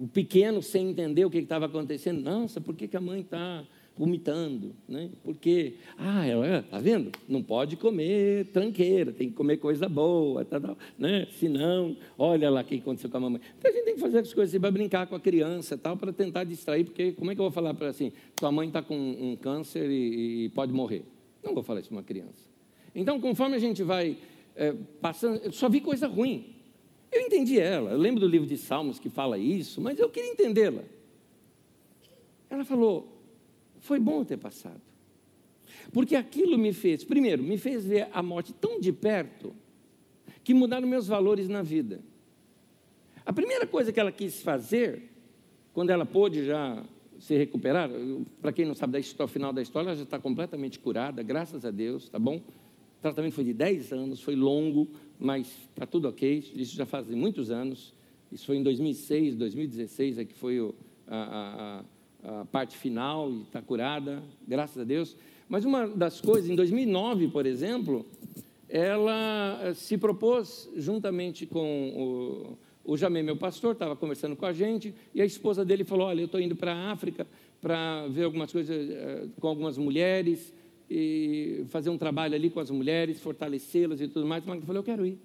[0.00, 2.22] o pequeno sem entender o que estava acontecendo.
[2.22, 3.64] Nossa, por que, que a mãe está
[3.96, 4.74] vomitando?
[4.88, 5.10] Né?
[5.22, 7.12] Porque, ah, ela, tá vendo?
[7.28, 11.28] Não pode comer tranqueira, tem que comer coisa boa, tá, tá, né?
[11.38, 13.40] senão, olha lá o que aconteceu com a mamãe.
[13.58, 15.96] Então a gente tem que fazer as coisas assim, para brincar com a criança tal,
[15.96, 18.82] para tentar distrair, porque como é que eu vou falar para assim, tua mãe está
[18.82, 21.04] com um câncer e, e pode morrer?
[21.42, 22.42] Não vou falar isso para uma criança.
[22.94, 24.16] Então, conforme a gente vai
[24.56, 26.53] é, passando, eu só vi coisa ruim.
[27.14, 30.32] Eu entendi ela, eu lembro do livro de Salmos que fala isso, mas eu queria
[30.32, 30.82] entendê-la.
[32.50, 33.08] Ela falou:
[33.78, 34.82] foi bom ter passado.
[35.92, 39.54] Porque aquilo me fez, primeiro, me fez ver a morte tão de perto,
[40.42, 42.00] que mudaram meus valores na vida.
[43.24, 45.10] A primeira coisa que ela quis fazer,
[45.72, 46.84] quando ela pôde já
[47.20, 47.88] se recuperar,
[48.42, 51.70] para quem não sabe da final da história, ela já está completamente curada, graças a
[51.70, 52.42] Deus, tá bom?
[53.04, 54.88] tratamento foi de 10 anos, foi longo,
[55.24, 56.52] mas está tudo ok.
[56.54, 57.94] Isso já faz muitos anos.
[58.30, 60.74] Isso foi em 2006, 2016 é que foi o,
[61.06, 61.82] a,
[62.22, 65.16] a, a parte final e está curada, graças a Deus.
[65.48, 68.06] Mas uma das coisas, em 2009, por exemplo,
[68.68, 74.94] ela eh, se propôs, juntamente com o, o meu pastor, estava conversando com a gente,
[75.14, 77.26] e a esposa dele falou: Olha, eu estou indo para a África
[77.60, 80.52] para ver algumas coisas eh, com algumas mulheres,
[81.68, 84.44] fazer um trabalho ali com as mulheres, fortalecê-las e tudo mais.
[84.44, 85.18] Magda falou: Eu quero ir.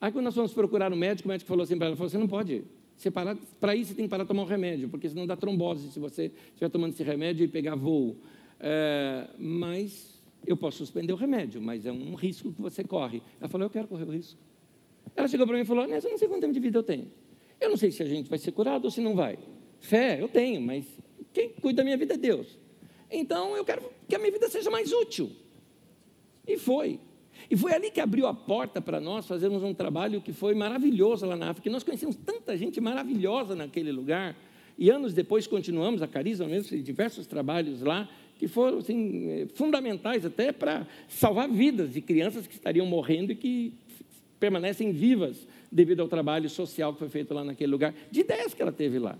[0.00, 2.28] Aí, quando nós fomos procurar o médico, o médico falou assim para ela: Você não
[2.28, 2.64] pode ir.
[3.60, 6.00] Para isso, você tem que parar de tomar um remédio, porque senão dá trombose se
[6.00, 8.16] você estiver tomando esse remédio e pegar voo.
[8.58, 13.22] É, mas eu posso suspender o remédio, mas é um risco que você corre.
[13.38, 14.40] Ela falou, eu quero correr o risco.
[15.14, 16.82] Ela chegou para mim e falou, Nessa, eu não sei quanto tempo de vida eu
[16.82, 17.10] tenho.
[17.60, 19.38] Eu não sei se a gente vai ser curado ou se não vai.
[19.80, 20.86] Fé, eu tenho, mas
[21.32, 22.58] quem cuida da minha vida é Deus.
[23.10, 25.30] Então eu quero que a minha vida seja mais útil.
[26.46, 27.00] E foi.
[27.50, 31.26] E foi ali que abriu a porta para nós fazermos um trabalho que foi maravilhoso
[31.26, 31.70] lá na África.
[31.70, 34.36] Nós conhecemos tanta gente maravilhosa naquele lugar.
[34.78, 40.26] E anos depois continuamos, a Carisma mesmo, diversos trabalhos lá, que foram assim, eh, fundamentais
[40.26, 43.72] até para salvar vidas de crianças que estariam morrendo e que
[44.38, 48.60] permanecem vivas devido ao trabalho social que foi feito lá naquele lugar, de ideias que
[48.60, 49.18] ela teve lá.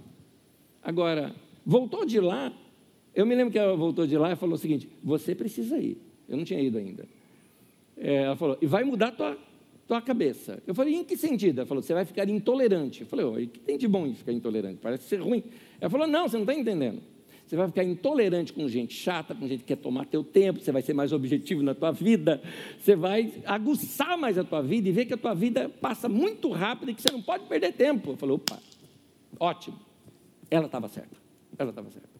[0.82, 1.34] Agora,
[1.64, 2.52] voltou de lá,
[3.16, 5.96] eu me lembro que ela voltou de lá e falou o seguinte: você precisa ir.
[6.28, 7.08] Eu não tinha ido ainda.
[7.96, 9.38] É, ela falou, e vai mudar tua,
[9.88, 10.62] tua cabeça.
[10.66, 11.60] Eu falei, em que sentido?
[11.60, 13.00] Ela falou, você vai ficar intolerante.
[13.00, 14.78] Eu falei, o que tem de bom em ficar intolerante?
[14.82, 15.42] Parece ser ruim.
[15.80, 17.00] Ela falou, não, você não está entendendo.
[17.46, 20.72] Você vai ficar intolerante com gente chata, com gente que quer tomar teu tempo, você
[20.72, 22.42] vai ser mais objetivo na tua vida,
[22.78, 26.50] você vai aguçar mais a tua vida e ver que a tua vida passa muito
[26.50, 28.10] rápido e que você não pode perder tempo.
[28.10, 28.58] Eu falei, opa,
[29.38, 29.78] ótimo.
[30.50, 31.16] Ela estava certa.
[31.56, 32.15] Ela estava certa.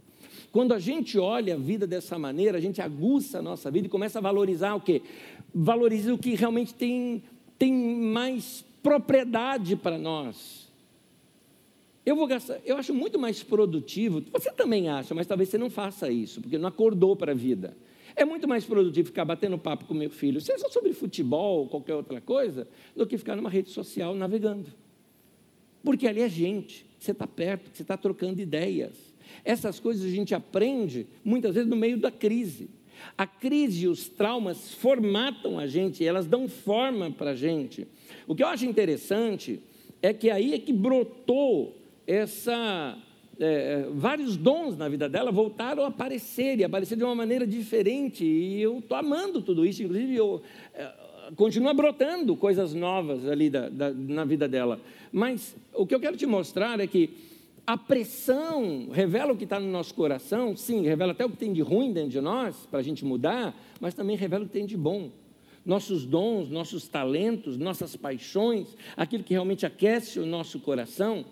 [0.53, 3.91] Quando a gente olha a vida dessa maneira, a gente aguça a nossa vida e
[3.91, 5.03] começa a valorizar o quê?
[5.55, 7.23] Valoriza o que realmente tem,
[7.59, 10.67] tem mais propriedade para nós.
[12.05, 15.69] Eu vou gastar, eu acho muito mais produtivo, você também acha, mas talvez você não
[15.69, 17.77] faça isso, porque não acordou para a vida.
[18.15, 21.97] É muito mais produtivo ficar batendo papo com meu filho, seja sobre futebol ou qualquer
[21.97, 24.73] outra coisa, do que ficar numa rede social navegando.
[25.83, 29.06] Porque ali é gente, você está perto, você está trocando ideias.
[29.45, 32.69] Essas coisas a gente aprende muitas vezes no meio da crise.
[33.17, 37.87] A crise e os traumas formatam a gente, elas dão forma para a gente.
[38.27, 39.61] O que eu acho interessante
[40.03, 42.99] é que aí é que brotou essa.
[43.39, 48.25] É, vários dons na vida dela voltaram a aparecer e aparecer de uma maneira diferente.
[48.25, 50.43] E eu estou amando tudo isso, inclusive eu.
[50.75, 54.81] É, continua brotando coisas novas ali da, da, na vida dela.
[55.13, 57.11] Mas o que eu quero te mostrar é que
[57.67, 61.53] a pressão revela o que está no nosso coração, sim, revela até o que tem
[61.53, 64.67] de ruim dentro de nós, para a gente mudar, mas também revela o que tem
[64.67, 65.11] de bom.
[65.65, 71.25] Nossos dons, nossos talentos, nossas paixões, aquilo que realmente aquece o nosso coração.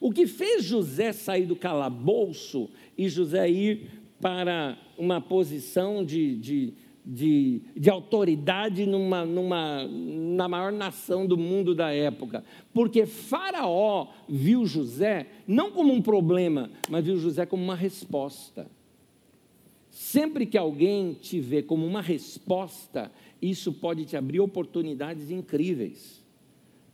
[0.00, 6.74] O que fez José sair do calabouço e José ir para uma posição de, de
[7.06, 12.42] de, de autoridade numa, numa, na maior nação do mundo da época.
[12.74, 18.66] Porque Faraó viu José não como um problema, mas viu José como uma resposta.
[19.88, 26.24] Sempre que alguém te vê como uma resposta, isso pode te abrir oportunidades incríveis.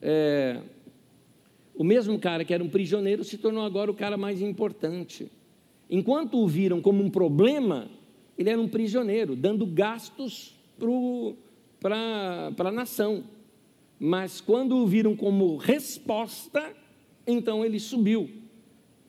[0.01, 0.61] É,
[1.75, 5.33] o mesmo cara que era um prisioneiro se tornou agora o cara mais importante.
[5.89, 7.89] Enquanto o viram como um problema,
[8.43, 10.55] ele era um prisioneiro, dando gastos
[11.81, 13.25] para a nação.
[13.99, 16.75] Mas quando o viram como resposta,
[17.27, 18.29] então ele subiu.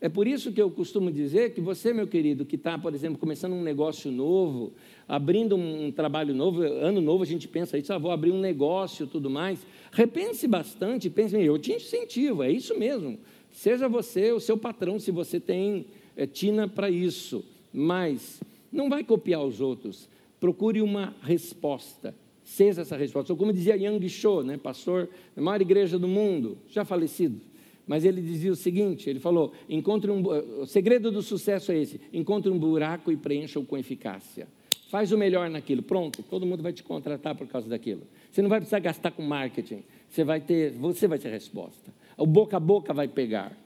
[0.00, 3.18] É por isso que eu costumo dizer que você, meu querido, que está, por exemplo,
[3.18, 4.72] começando um negócio novo,
[5.08, 9.06] abrindo um trabalho novo, ano novo a gente pensa isso, ah, vou abrir um negócio
[9.06, 9.66] tudo mais.
[9.90, 13.18] Repense bastante, pense, eu te incentivo, é isso mesmo.
[13.50, 17.44] Seja você o seu patrão, se você tem é, tina para isso.
[17.72, 18.40] Mas
[18.74, 20.08] não vai copiar os outros.
[20.40, 22.14] Procure uma resposta.
[22.42, 23.32] Seja essa resposta.
[23.32, 27.40] Ou como dizia Yang Cho, né, pastor da maior igreja do mundo, já falecido.
[27.86, 30.22] Mas ele dizia o seguinte: ele falou, encontre um,
[30.60, 34.46] o segredo do sucesso é esse: encontre um buraco e preencha-o com eficácia.
[34.90, 35.82] Faz o melhor naquilo.
[35.82, 38.02] Pronto, todo mundo vai te contratar por causa daquilo.
[38.30, 39.82] Você não vai precisar gastar com marketing.
[40.08, 41.92] Você vai ter, você vai ter resposta.
[42.16, 43.56] O boca a boca vai pegar,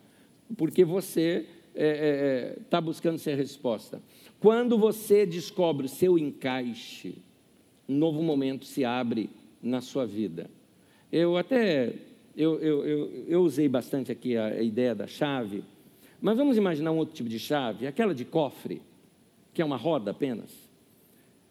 [0.57, 1.45] porque você
[1.75, 4.01] está é, é, buscando ser resposta.
[4.41, 7.17] Quando você descobre o seu encaixe,
[7.89, 9.31] um novo momento se abre
[9.63, 10.49] na sua vida.
[11.11, 11.95] Eu até
[12.37, 15.65] eu, eu, eu, eu usei bastante aqui a, a ideia da chave,
[16.21, 18.81] mas vamos imaginar um outro tipo de chave, aquela de cofre,
[19.53, 20.69] que é uma roda apenas.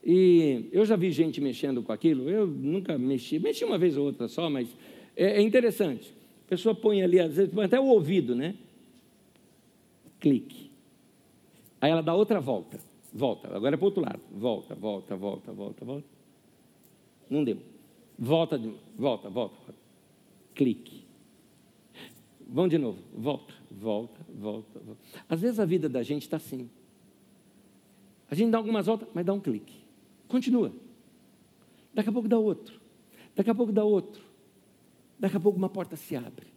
[0.04, 4.06] E eu já vi gente mexendo com aquilo, eu nunca mexi, mexi uma vez ou
[4.06, 4.70] outra só, mas
[5.16, 6.14] é, é interessante.
[6.46, 8.56] A pessoa põe ali, às vezes, até o ouvido, né?
[10.20, 10.67] clique.
[11.80, 12.80] Aí ela dá outra volta,
[13.14, 16.08] volta, agora é para o outro lado, volta, volta, volta, volta, volta.
[17.30, 17.58] Não deu.
[18.18, 19.76] Volta, volta, volta, volta.
[20.56, 21.06] Clique.
[22.50, 25.02] Vamos de novo, volta, volta, volta, volta.
[25.28, 26.70] Às vezes a vida da gente está assim.
[28.30, 29.76] A gente dá algumas voltas, mas dá um clique.
[30.28, 30.74] Continua.
[31.94, 32.80] Daqui a pouco dá outro.
[33.36, 34.24] Daqui a pouco dá outro.
[35.20, 36.48] Daqui a pouco uma porta se abre.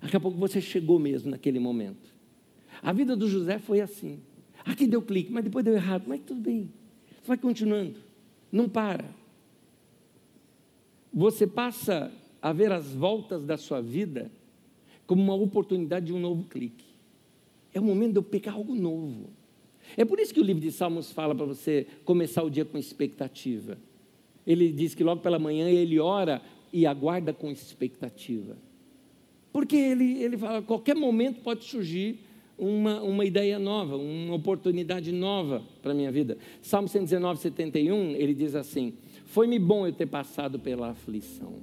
[0.00, 2.09] Daqui a pouco você chegou mesmo naquele momento.
[2.82, 4.20] A vida do José foi assim.
[4.64, 6.04] Aqui deu clique, mas depois deu errado.
[6.06, 6.70] Mas tudo bem.
[7.20, 7.96] Você vai continuando.
[8.50, 9.04] Não para.
[11.12, 14.30] Você passa a ver as voltas da sua vida
[15.06, 16.84] como uma oportunidade de um novo clique.
[17.74, 19.30] É o momento de eu pegar algo novo.
[19.96, 22.78] É por isso que o livro de Salmos fala para você começar o dia com
[22.78, 23.76] expectativa.
[24.46, 26.40] Ele diz que logo pela manhã ele ora
[26.72, 28.56] e aguarda com expectativa.
[29.52, 32.20] Porque ele, ele fala, qualquer momento pode surgir
[32.60, 36.36] uma, uma ideia nova, uma oportunidade nova para a minha vida.
[36.60, 38.92] Salmo 119, 71, ele diz assim:
[39.24, 41.54] Foi-me bom eu ter passado pela aflição.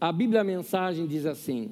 [0.00, 1.70] A Bíblia, a mensagem diz assim: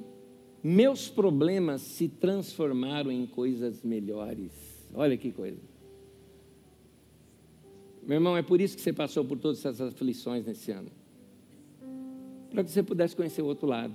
[0.63, 4.51] Meus problemas se transformaram em coisas melhores.
[4.93, 5.59] Olha que coisa.
[8.01, 10.89] Meu irmão, é por isso que você passou por todas essas aflições nesse ano
[12.51, 13.93] para que você pudesse conhecer o outro lado.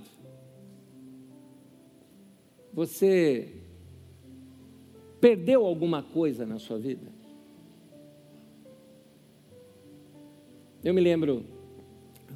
[2.77, 3.55] Você
[5.19, 7.11] perdeu alguma coisa na sua vida?
[10.83, 11.43] Eu me lembro,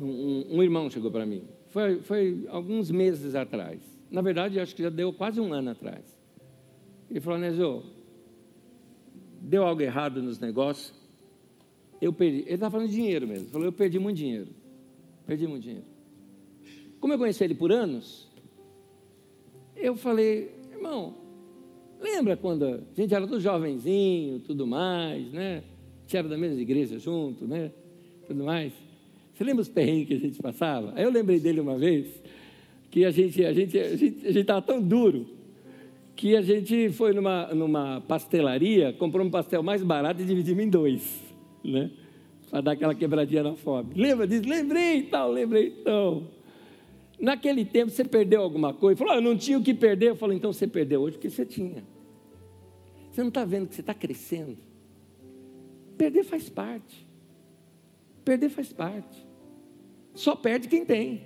[0.02, 3.84] um, um irmão chegou para mim, foi, foi alguns meses atrás.
[4.10, 6.04] Na verdade, acho que já deu quase um ano atrás.
[7.08, 7.84] Ele falou, Nézio,
[9.40, 10.92] deu algo errado nos negócios.
[12.02, 12.40] Eu perdi.
[12.40, 13.44] Ele estava falando de dinheiro mesmo.
[13.44, 14.48] Ele falou, eu perdi muito dinheiro.
[15.28, 15.86] Perdi muito dinheiro.
[17.00, 18.31] Como eu conheci ele por anos,
[19.76, 21.16] eu falei, irmão,
[22.00, 25.58] lembra quando a gente era tudo jovenzinho, tudo mais, né?
[25.58, 27.72] A gente era da mesma igreja junto, né?
[28.28, 28.74] Tudo mais.
[29.34, 30.94] Você lembra os perrengues que a gente passava?
[30.96, 32.22] Aí eu lembrei dele uma vez,
[32.90, 35.26] que a gente a gente a gente estava tão duro
[36.16, 40.70] que a gente foi numa, numa pastelaria, comprou um pastel mais barato e dividimos em
[40.70, 41.24] dois,
[41.64, 41.90] né?
[42.50, 43.94] Para dar aquela quebradinha na fome.
[43.96, 44.48] Lembra disso?
[44.48, 46.28] Lembrei e tal, lembrei então.
[47.22, 48.98] Naquele tempo você perdeu alguma coisa.
[48.98, 50.10] Falou, ah, eu não tinha o que perder.
[50.10, 51.84] Eu falo, então você perdeu hoje porque você tinha.
[53.12, 54.58] Você não está vendo que você está crescendo.
[55.96, 57.08] Perder faz parte.
[58.26, 59.24] Perder faz parte.
[60.16, 61.22] Só perde quem tem.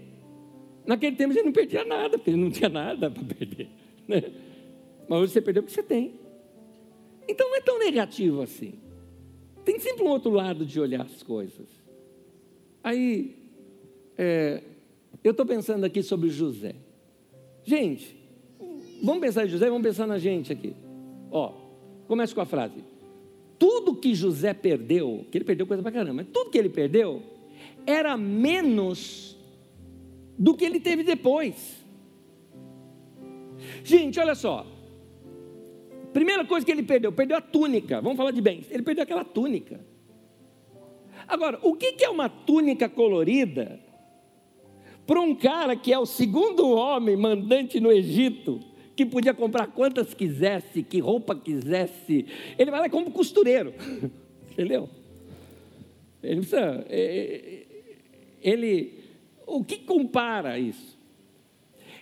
[0.85, 3.69] Naquele tempo você não perdia nada, porque não tinha nada para perder.
[4.07, 4.21] Né?
[5.09, 6.13] Mas hoje você perdeu porque você tem.
[7.27, 8.75] Então não é tão negativo assim.
[9.63, 11.67] Tem sempre um outro lado de olhar as coisas.
[12.83, 13.35] Aí,
[14.15, 14.61] é,
[15.27, 16.75] eu estou pensando aqui sobre José.
[17.63, 18.15] Gente,
[19.01, 20.75] vamos pensar em José, vamos pensar na gente aqui.
[21.31, 21.53] Ó,
[22.07, 22.83] começa com a frase.
[23.57, 27.23] Tudo que José perdeu, que ele perdeu coisa pra caramba, mas tudo que ele perdeu
[27.87, 29.35] era menos
[30.37, 31.83] do que ele teve depois.
[33.83, 34.65] Gente, olha só.
[36.13, 37.99] Primeira coisa que ele perdeu, perdeu a túnica.
[38.01, 38.67] Vamos falar de bens.
[38.69, 39.79] Ele perdeu aquela túnica.
[41.27, 43.79] Agora, o que é uma túnica colorida
[45.05, 48.59] para um cara que é o segundo homem mandante no Egito,
[48.95, 52.25] que podia comprar quantas quisesse, que roupa quisesse,
[52.57, 53.73] ele vai lá como costureiro,
[54.51, 54.89] entendeu?
[56.23, 57.65] Ele precisa, é, é,
[58.41, 59.03] ele,
[59.45, 60.97] o que compara isso?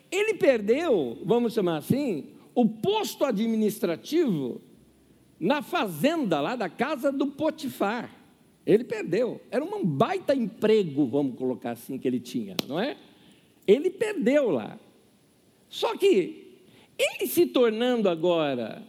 [0.09, 4.61] Ele perdeu, vamos chamar assim, o posto administrativo
[5.39, 8.22] na fazenda lá da casa do Potifar.
[8.65, 9.41] Ele perdeu.
[9.51, 12.97] Era um baita emprego, vamos colocar assim, que ele tinha, não é?
[13.67, 14.79] Ele perdeu lá.
[15.69, 16.57] Só que
[16.97, 18.83] ele se tornando agora,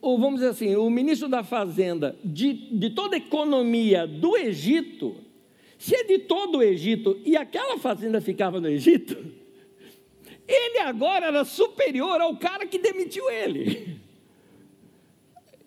[0.00, 5.16] ou vamos dizer assim, o ministro da Fazenda de, de toda a economia do Egito,
[5.78, 9.16] se é de todo o Egito e aquela fazenda ficava no Egito,
[10.46, 13.98] ele agora era superior ao cara que demitiu ele.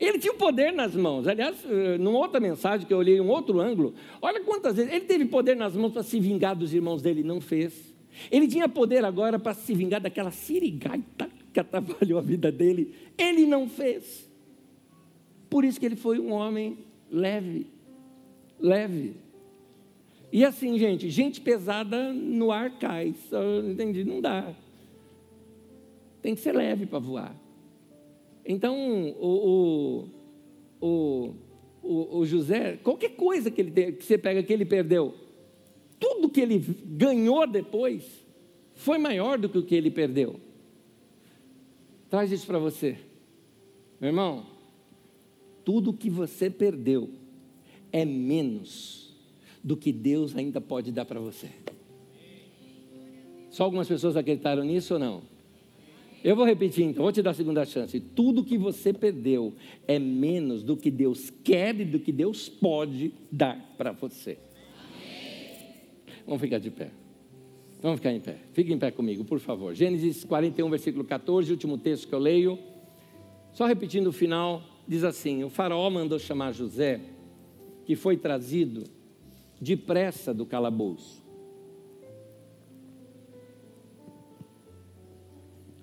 [0.04, 1.28] Ele tinha o poder nas mãos.
[1.28, 4.92] Aliás, eh, numa outra mensagem que eu olhei em um outro ângulo, olha quantas vezes
[4.92, 7.96] ele teve poder nas mãos para se vingar dos irmãos dele, não fez.
[8.30, 13.46] Ele tinha poder agora para se vingar daquela sirigaita que atrapalhou a vida dele, ele
[13.46, 14.30] não fez.
[15.50, 16.80] Por isso que ele foi um homem
[17.10, 17.68] leve,
[18.60, 19.16] leve.
[20.34, 24.54] E assim, gente, gente pesada no ar cai, só, entendi, não dá.
[26.22, 27.43] Tem que ser leve para voar.
[28.46, 28.76] Então,
[29.20, 30.10] o,
[30.82, 31.34] o,
[31.82, 35.14] o, o, José, qualquer coisa que, ele, que você pega que ele perdeu,
[36.00, 38.26] tudo que ele ganhou depois
[38.76, 40.40] foi maior do que o que ele perdeu.
[42.10, 42.98] traz isso para você.
[44.00, 44.46] Meu irmão,
[45.64, 47.10] tudo que você perdeu
[47.92, 49.16] é menos
[49.64, 51.50] do que Deus ainda pode dar para você.
[53.50, 55.33] Só algumas pessoas acreditaram nisso ou não?
[56.24, 58.00] Eu vou repetir então, vou te dar a segunda chance.
[58.00, 59.54] Tudo que você perdeu
[59.86, 64.38] é menos do que Deus quer e do que Deus pode dar para você.
[66.26, 66.92] Vamos ficar de pé.
[67.82, 68.38] Vamos ficar em pé.
[68.54, 69.76] Fique em pé comigo, por favor.
[69.76, 72.58] Gênesis 41, versículo 14, último texto que eu leio.
[73.52, 77.02] Só repetindo o final, diz assim: O faraó mandou chamar José,
[77.86, 78.86] que foi trazido
[79.60, 81.23] depressa do calabouço.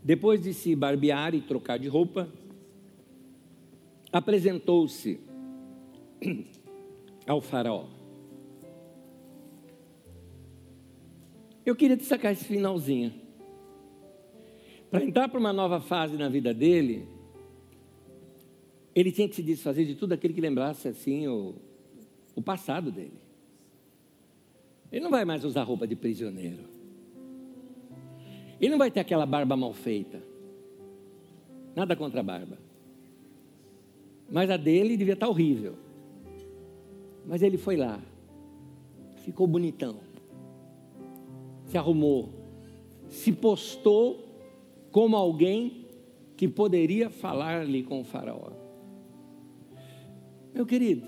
[0.02, 2.28] Depois de se barbear e trocar de roupa,
[4.12, 5.20] apresentou-se
[7.26, 7.86] ao faraó.
[11.64, 13.12] Eu queria destacar esse finalzinho.
[14.90, 17.06] Para entrar para uma nova fase na vida dele,
[18.94, 21.54] ele tinha que se desfazer de tudo aquilo que lembrasse assim o,
[22.34, 23.20] o passado dele.
[24.90, 26.79] Ele não vai mais usar roupa de prisioneiro.
[28.60, 30.22] Ele não vai ter aquela barba mal feita.
[31.74, 32.58] Nada contra a barba.
[34.30, 35.74] Mas a dele devia estar horrível.
[37.26, 38.00] Mas ele foi lá.
[39.24, 39.96] Ficou bonitão.
[41.64, 42.28] Se arrumou.
[43.08, 44.24] Se postou
[44.90, 45.86] como alguém
[46.36, 48.52] que poderia falar ali com o faraó.
[50.52, 51.06] Meu querido,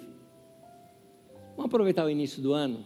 [1.57, 2.84] vamos aproveitar o início do ano.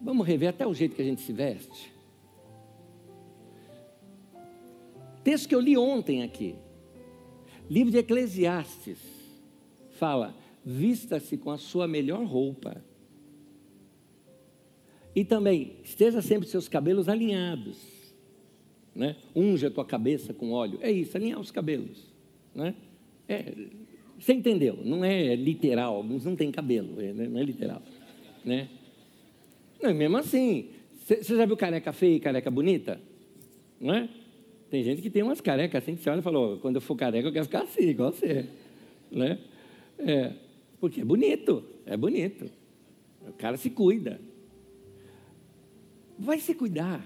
[0.00, 1.95] Vamos rever até o jeito que a gente se veste.
[5.26, 6.54] Texto que eu li ontem aqui.
[7.68, 8.96] Livro de Eclesiastes.
[9.98, 10.32] Fala:
[10.64, 12.80] vista-se com a sua melhor roupa.
[15.16, 17.76] E também, esteja sempre seus cabelos alinhados.
[18.94, 19.16] Né?
[19.34, 20.78] Unja a tua cabeça com óleo.
[20.80, 22.06] É isso, alinhar os cabelos.
[22.54, 22.76] Né?
[23.28, 23.52] É,
[24.16, 24.78] você entendeu?
[24.84, 27.26] Não é literal, alguns não têm cabelo, é, né?
[27.26, 27.82] não é literal.
[28.44, 28.68] Né?
[29.82, 30.68] Não, mesmo assim,
[31.04, 33.00] você já viu careca feia e careca bonita?
[33.80, 34.08] Não é?
[34.70, 36.80] Tem gente que tem umas carecas assim que você olha e fala, oh, quando eu
[36.80, 38.46] for careca eu quero ficar assim, igual você.
[39.10, 39.38] Né?
[39.98, 40.32] É,
[40.80, 42.50] porque é bonito, é bonito.
[43.28, 44.20] O cara se cuida.
[46.18, 47.04] Vai se cuidar.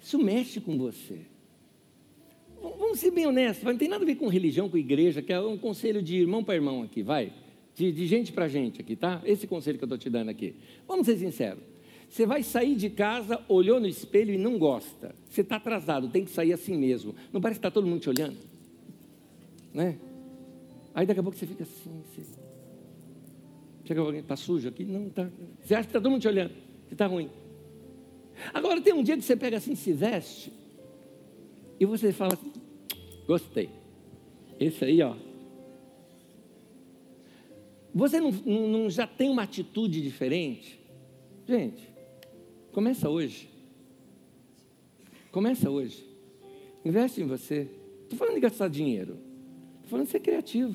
[0.00, 1.20] Isso mexe com você.
[2.60, 5.40] Vamos ser bem honestos, não tem nada a ver com religião, com igreja, que é
[5.40, 7.32] um conselho de irmão para irmão aqui, vai.
[7.74, 9.20] De, de gente para gente aqui, tá?
[9.24, 10.54] Esse conselho que eu estou te dando aqui.
[10.86, 11.73] Vamos ser sinceros.
[12.14, 15.12] Você vai sair de casa, olhou no espelho e não gosta.
[15.28, 17.12] Você está atrasado, tem que sair assim mesmo.
[17.32, 18.38] Não parece que está todo mundo te olhando?
[19.72, 19.98] Né?
[20.94, 22.04] Aí daqui a pouco você fica assim.
[22.14, 22.22] Você...
[23.84, 24.84] Chega alguém, está sujo aqui?
[24.84, 25.28] Não, está.
[25.60, 26.52] Você acha que está todo mundo te olhando,
[26.86, 27.28] que está ruim.
[28.52, 30.52] Agora tem um dia que você pega assim, se veste,
[31.80, 32.52] e você fala assim,
[33.26, 33.70] gostei.
[34.60, 35.16] Esse aí, ó.
[37.92, 40.78] Você não, não já tem uma atitude diferente?
[41.44, 41.93] Gente,
[42.74, 43.48] Começa hoje.
[45.30, 46.04] Começa hoje.
[46.84, 47.68] Investe em você.
[48.02, 49.16] Estou falando de gastar dinheiro.
[49.76, 50.74] Estou falando de ser criativo,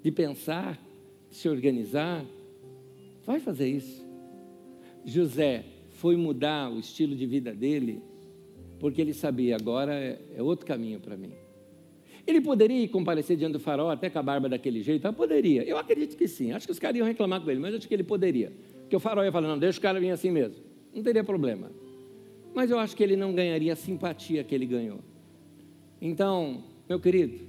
[0.00, 0.80] de pensar,
[1.28, 2.24] de se organizar.
[3.26, 4.06] Vai fazer isso.
[5.04, 8.00] José foi mudar o estilo de vida dele,
[8.78, 11.32] porque ele sabia, agora é, é outro caminho para mim.
[12.24, 15.04] Ele poderia comparecer diante do farol até com a barba daquele jeito?
[15.04, 15.64] Eu poderia.
[15.64, 16.52] Eu acredito que sim.
[16.52, 18.52] Acho que os caras iam reclamar com ele, mas acho que ele poderia.
[18.82, 20.63] Porque o farol ia falar, não, deixa o cara vir assim mesmo
[20.94, 21.70] não teria problema.
[22.54, 25.00] Mas eu acho que ele não ganharia a simpatia que ele ganhou.
[26.00, 27.40] Então, meu querido,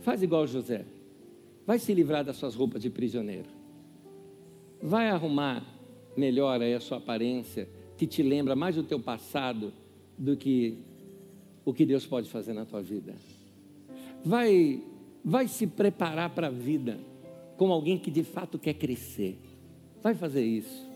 [0.00, 0.84] faz igual José.
[1.66, 3.48] Vai se livrar das suas roupas de prisioneiro.
[4.82, 5.64] Vai arrumar
[6.16, 9.72] melhor aí a sua aparência, que te lembra mais do teu passado
[10.16, 10.78] do que
[11.64, 13.14] o que Deus pode fazer na tua vida.
[14.24, 14.82] Vai,
[15.24, 16.98] vai se preparar para a vida
[17.56, 19.38] como alguém que de fato quer crescer.
[20.02, 20.87] Vai fazer isso.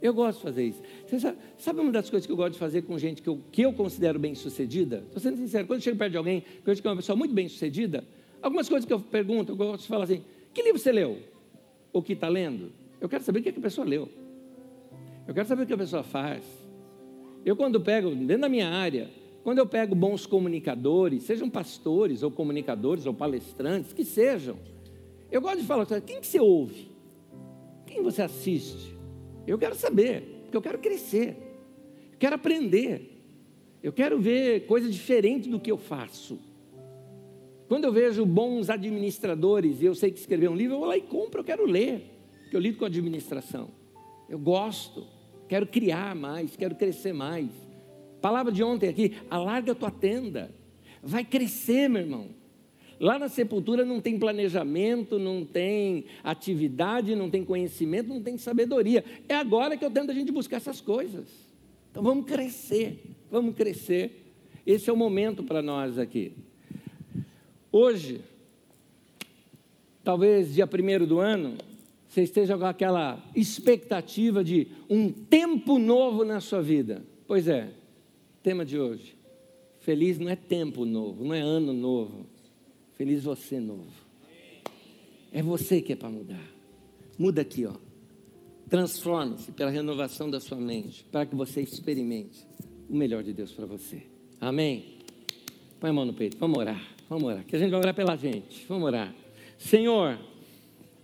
[0.00, 0.82] Eu gosto de fazer isso.
[1.18, 3.62] Sabe, sabe, uma das coisas que eu gosto de fazer com gente que eu, que
[3.62, 5.02] eu considero bem sucedida?
[5.06, 6.96] Estou sendo sincero, quando eu chego perto de alguém que eu vejo que é uma
[6.96, 8.04] pessoa muito bem sucedida,
[8.40, 10.22] algumas coisas que eu pergunto, eu gosto de falar assim:
[10.54, 11.18] que livro você leu?
[11.92, 12.70] O que está lendo?
[13.00, 14.08] Eu quero saber o que, é que a pessoa leu.
[15.26, 16.44] Eu quero saber o que a pessoa faz.
[17.44, 19.10] Eu, quando pego, dentro da minha área,
[19.42, 24.58] quando eu pego bons comunicadores, sejam pastores ou comunicadores ou palestrantes, que sejam,
[25.30, 26.90] eu gosto de falar, quem que você ouve?
[27.86, 28.97] Quem você assiste?
[29.48, 31.36] Eu quero saber, porque eu quero crescer,
[32.12, 33.18] eu quero aprender,
[33.82, 36.38] eu quero ver coisas diferentes do que eu faço.
[37.66, 40.98] Quando eu vejo bons administradores e eu sei que escrever um livro, eu vou lá
[40.98, 42.02] e compro, eu quero ler,
[42.42, 43.70] porque eu lido com administração.
[44.28, 45.06] Eu gosto,
[45.48, 47.48] quero criar mais, quero crescer mais.
[48.20, 50.54] Palavra de ontem aqui, alarga a tua tenda.
[51.02, 52.37] vai crescer, meu irmão.
[53.00, 59.04] Lá na sepultura não tem planejamento, não tem atividade, não tem conhecimento, não tem sabedoria.
[59.28, 61.28] É agora que eu tento a gente buscar essas coisas.
[61.90, 64.24] Então vamos crescer, vamos crescer.
[64.66, 66.32] Esse é o momento para nós aqui.
[67.70, 68.20] Hoje,
[70.02, 71.56] talvez dia primeiro do ano,
[72.08, 77.04] você esteja com aquela expectativa de um tempo novo na sua vida.
[77.26, 77.70] Pois é,
[78.42, 79.16] tema de hoje.
[79.80, 82.26] Feliz não é tempo novo, não é ano novo.
[82.98, 83.86] Feliz você novo.
[85.30, 86.42] É você que é para mudar.
[87.16, 87.74] Muda aqui, ó.
[88.68, 92.44] Transforme-se pela renovação da sua mente, para que você experimente
[92.90, 94.02] o melhor de Deus para você.
[94.40, 94.98] Amém?
[95.78, 98.16] Põe a mão no peito, vamos orar, vamos orar, que a gente vai orar pela
[98.16, 99.14] gente, vamos orar.
[99.56, 100.18] Senhor,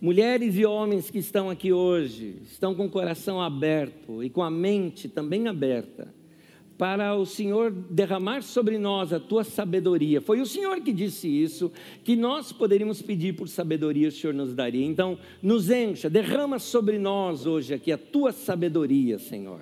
[0.01, 4.51] mulheres e homens que estão aqui hoje, estão com o coração aberto e com a
[4.51, 6.13] mente também aberta,
[6.77, 10.19] para o Senhor derramar sobre nós a tua sabedoria.
[10.19, 11.71] Foi o Senhor que disse isso,
[12.03, 14.85] que nós poderíamos pedir por sabedoria, o Senhor nos daria.
[14.85, 19.61] Então, nos encha, derrama sobre nós hoje aqui a tua sabedoria, Senhor.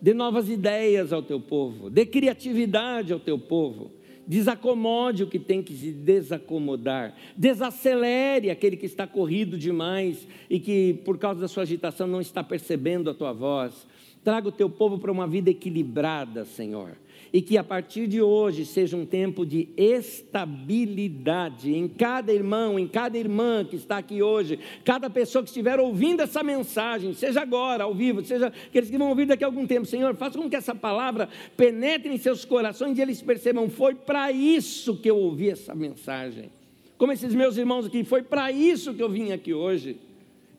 [0.00, 3.92] Dê novas ideias ao teu povo, dê criatividade ao teu povo.
[4.26, 7.16] Desacomode o que tem que se desacomodar.
[7.36, 12.44] Desacelere aquele que está corrido demais e que, por causa da sua agitação, não está
[12.44, 13.88] percebendo a tua voz.
[14.22, 16.98] Traga o teu povo para uma vida equilibrada, Senhor.
[17.32, 22.86] E que a partir de hoje seja um tempo de estabilidade em cada irmão, em
[22.86, 27.84] cada irmã que está aqui hoje, cada pessoa que estiver ouvindo essa mensagem, seja agora,
[27.84, 29.86] ao vivo, seja aqueles que vão ouvir daqui a algum tempo.
[29.86, 34.30] Senhor, faça com que essa palavra penetre em seus corações e eles percebam: foi para
[34.30, 36.50] isso que eu ouvi essa mensagem.
[36.98, 39.98] Como esses meus irmãos aqui, foi para isso que eu vim aqui hoje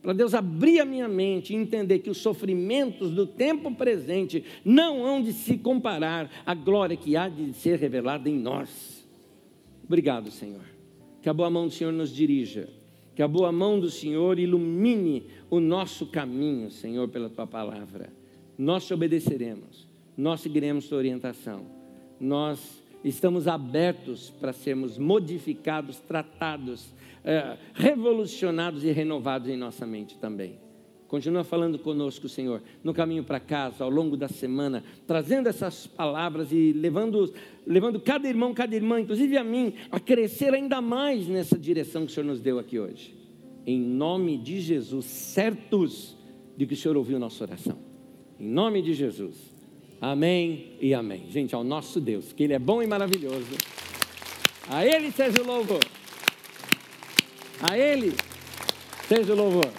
[0.02, 5.06] para Deus abrir a minha mente e entender que os sofrimentos do tempo presente não
[5.06, 9.08] hão de se comparar à glória que há de ser revelada em nós.
[9.86, 10.64] Obrigado, Senhor.
[11.22, 12.68] Que a boa mão do Senhor nos dirija,
[13.14, 18.12] que a boa mão do Senhor ilumine o nosso caminho, Senhor, pela tua palavra.
[18.58, 19.88] Nós te obedeceremos,
[20.18, 21.66] nós seguiremos tua orientação,
[22.20, 26.91] nós estamos abertos para sermos modificados, tratados
[27.24, 30.59] é, revolucionados e renovados em nossa mente também.
[31.11, 36.53] Continua falando conosco, Senhor, no caminho para casa, ao longo da semana, trazendo essas palavras
[36.53, 37.34] e levando,
[37.67, 42.13] levando cada irmão, cada irmã, inclusive a mim, a crescer ainda mais nessa direção que
[42.13, 43.13] o Senhor nos deu aqui hoje.
[43.67, 46.15] Em nome de Jesus, certos
[46.55, 47.78] de que o Senhor ouviu nossa oração.
[48.39, 49.36] Em nome de Jesus.
[49.99, 51.26] Amém e amém.
[51.30, 53.57] Gente, ao nosso Deus, que Ele é bom e maravilhoso.
[54.69, 55.82] A Ele seja o louvor.
[57.64, 58.14] A Ele
[59.07, 59.72] seja o louvor.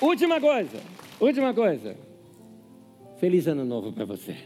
[0.00, 0.78] Última coisa,
[1.20, 1.96] última coisa.
[3.18, 4.36] Feliz ano novo para você.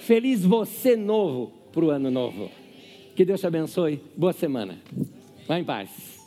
[0.00, 2.50] Feliz você novo para o ano novo.
[3.14, 4.02] Que Deus te abençoe.
[4.16, 4.78] Boa semana.
[5.46, 6.17] Vá em paz.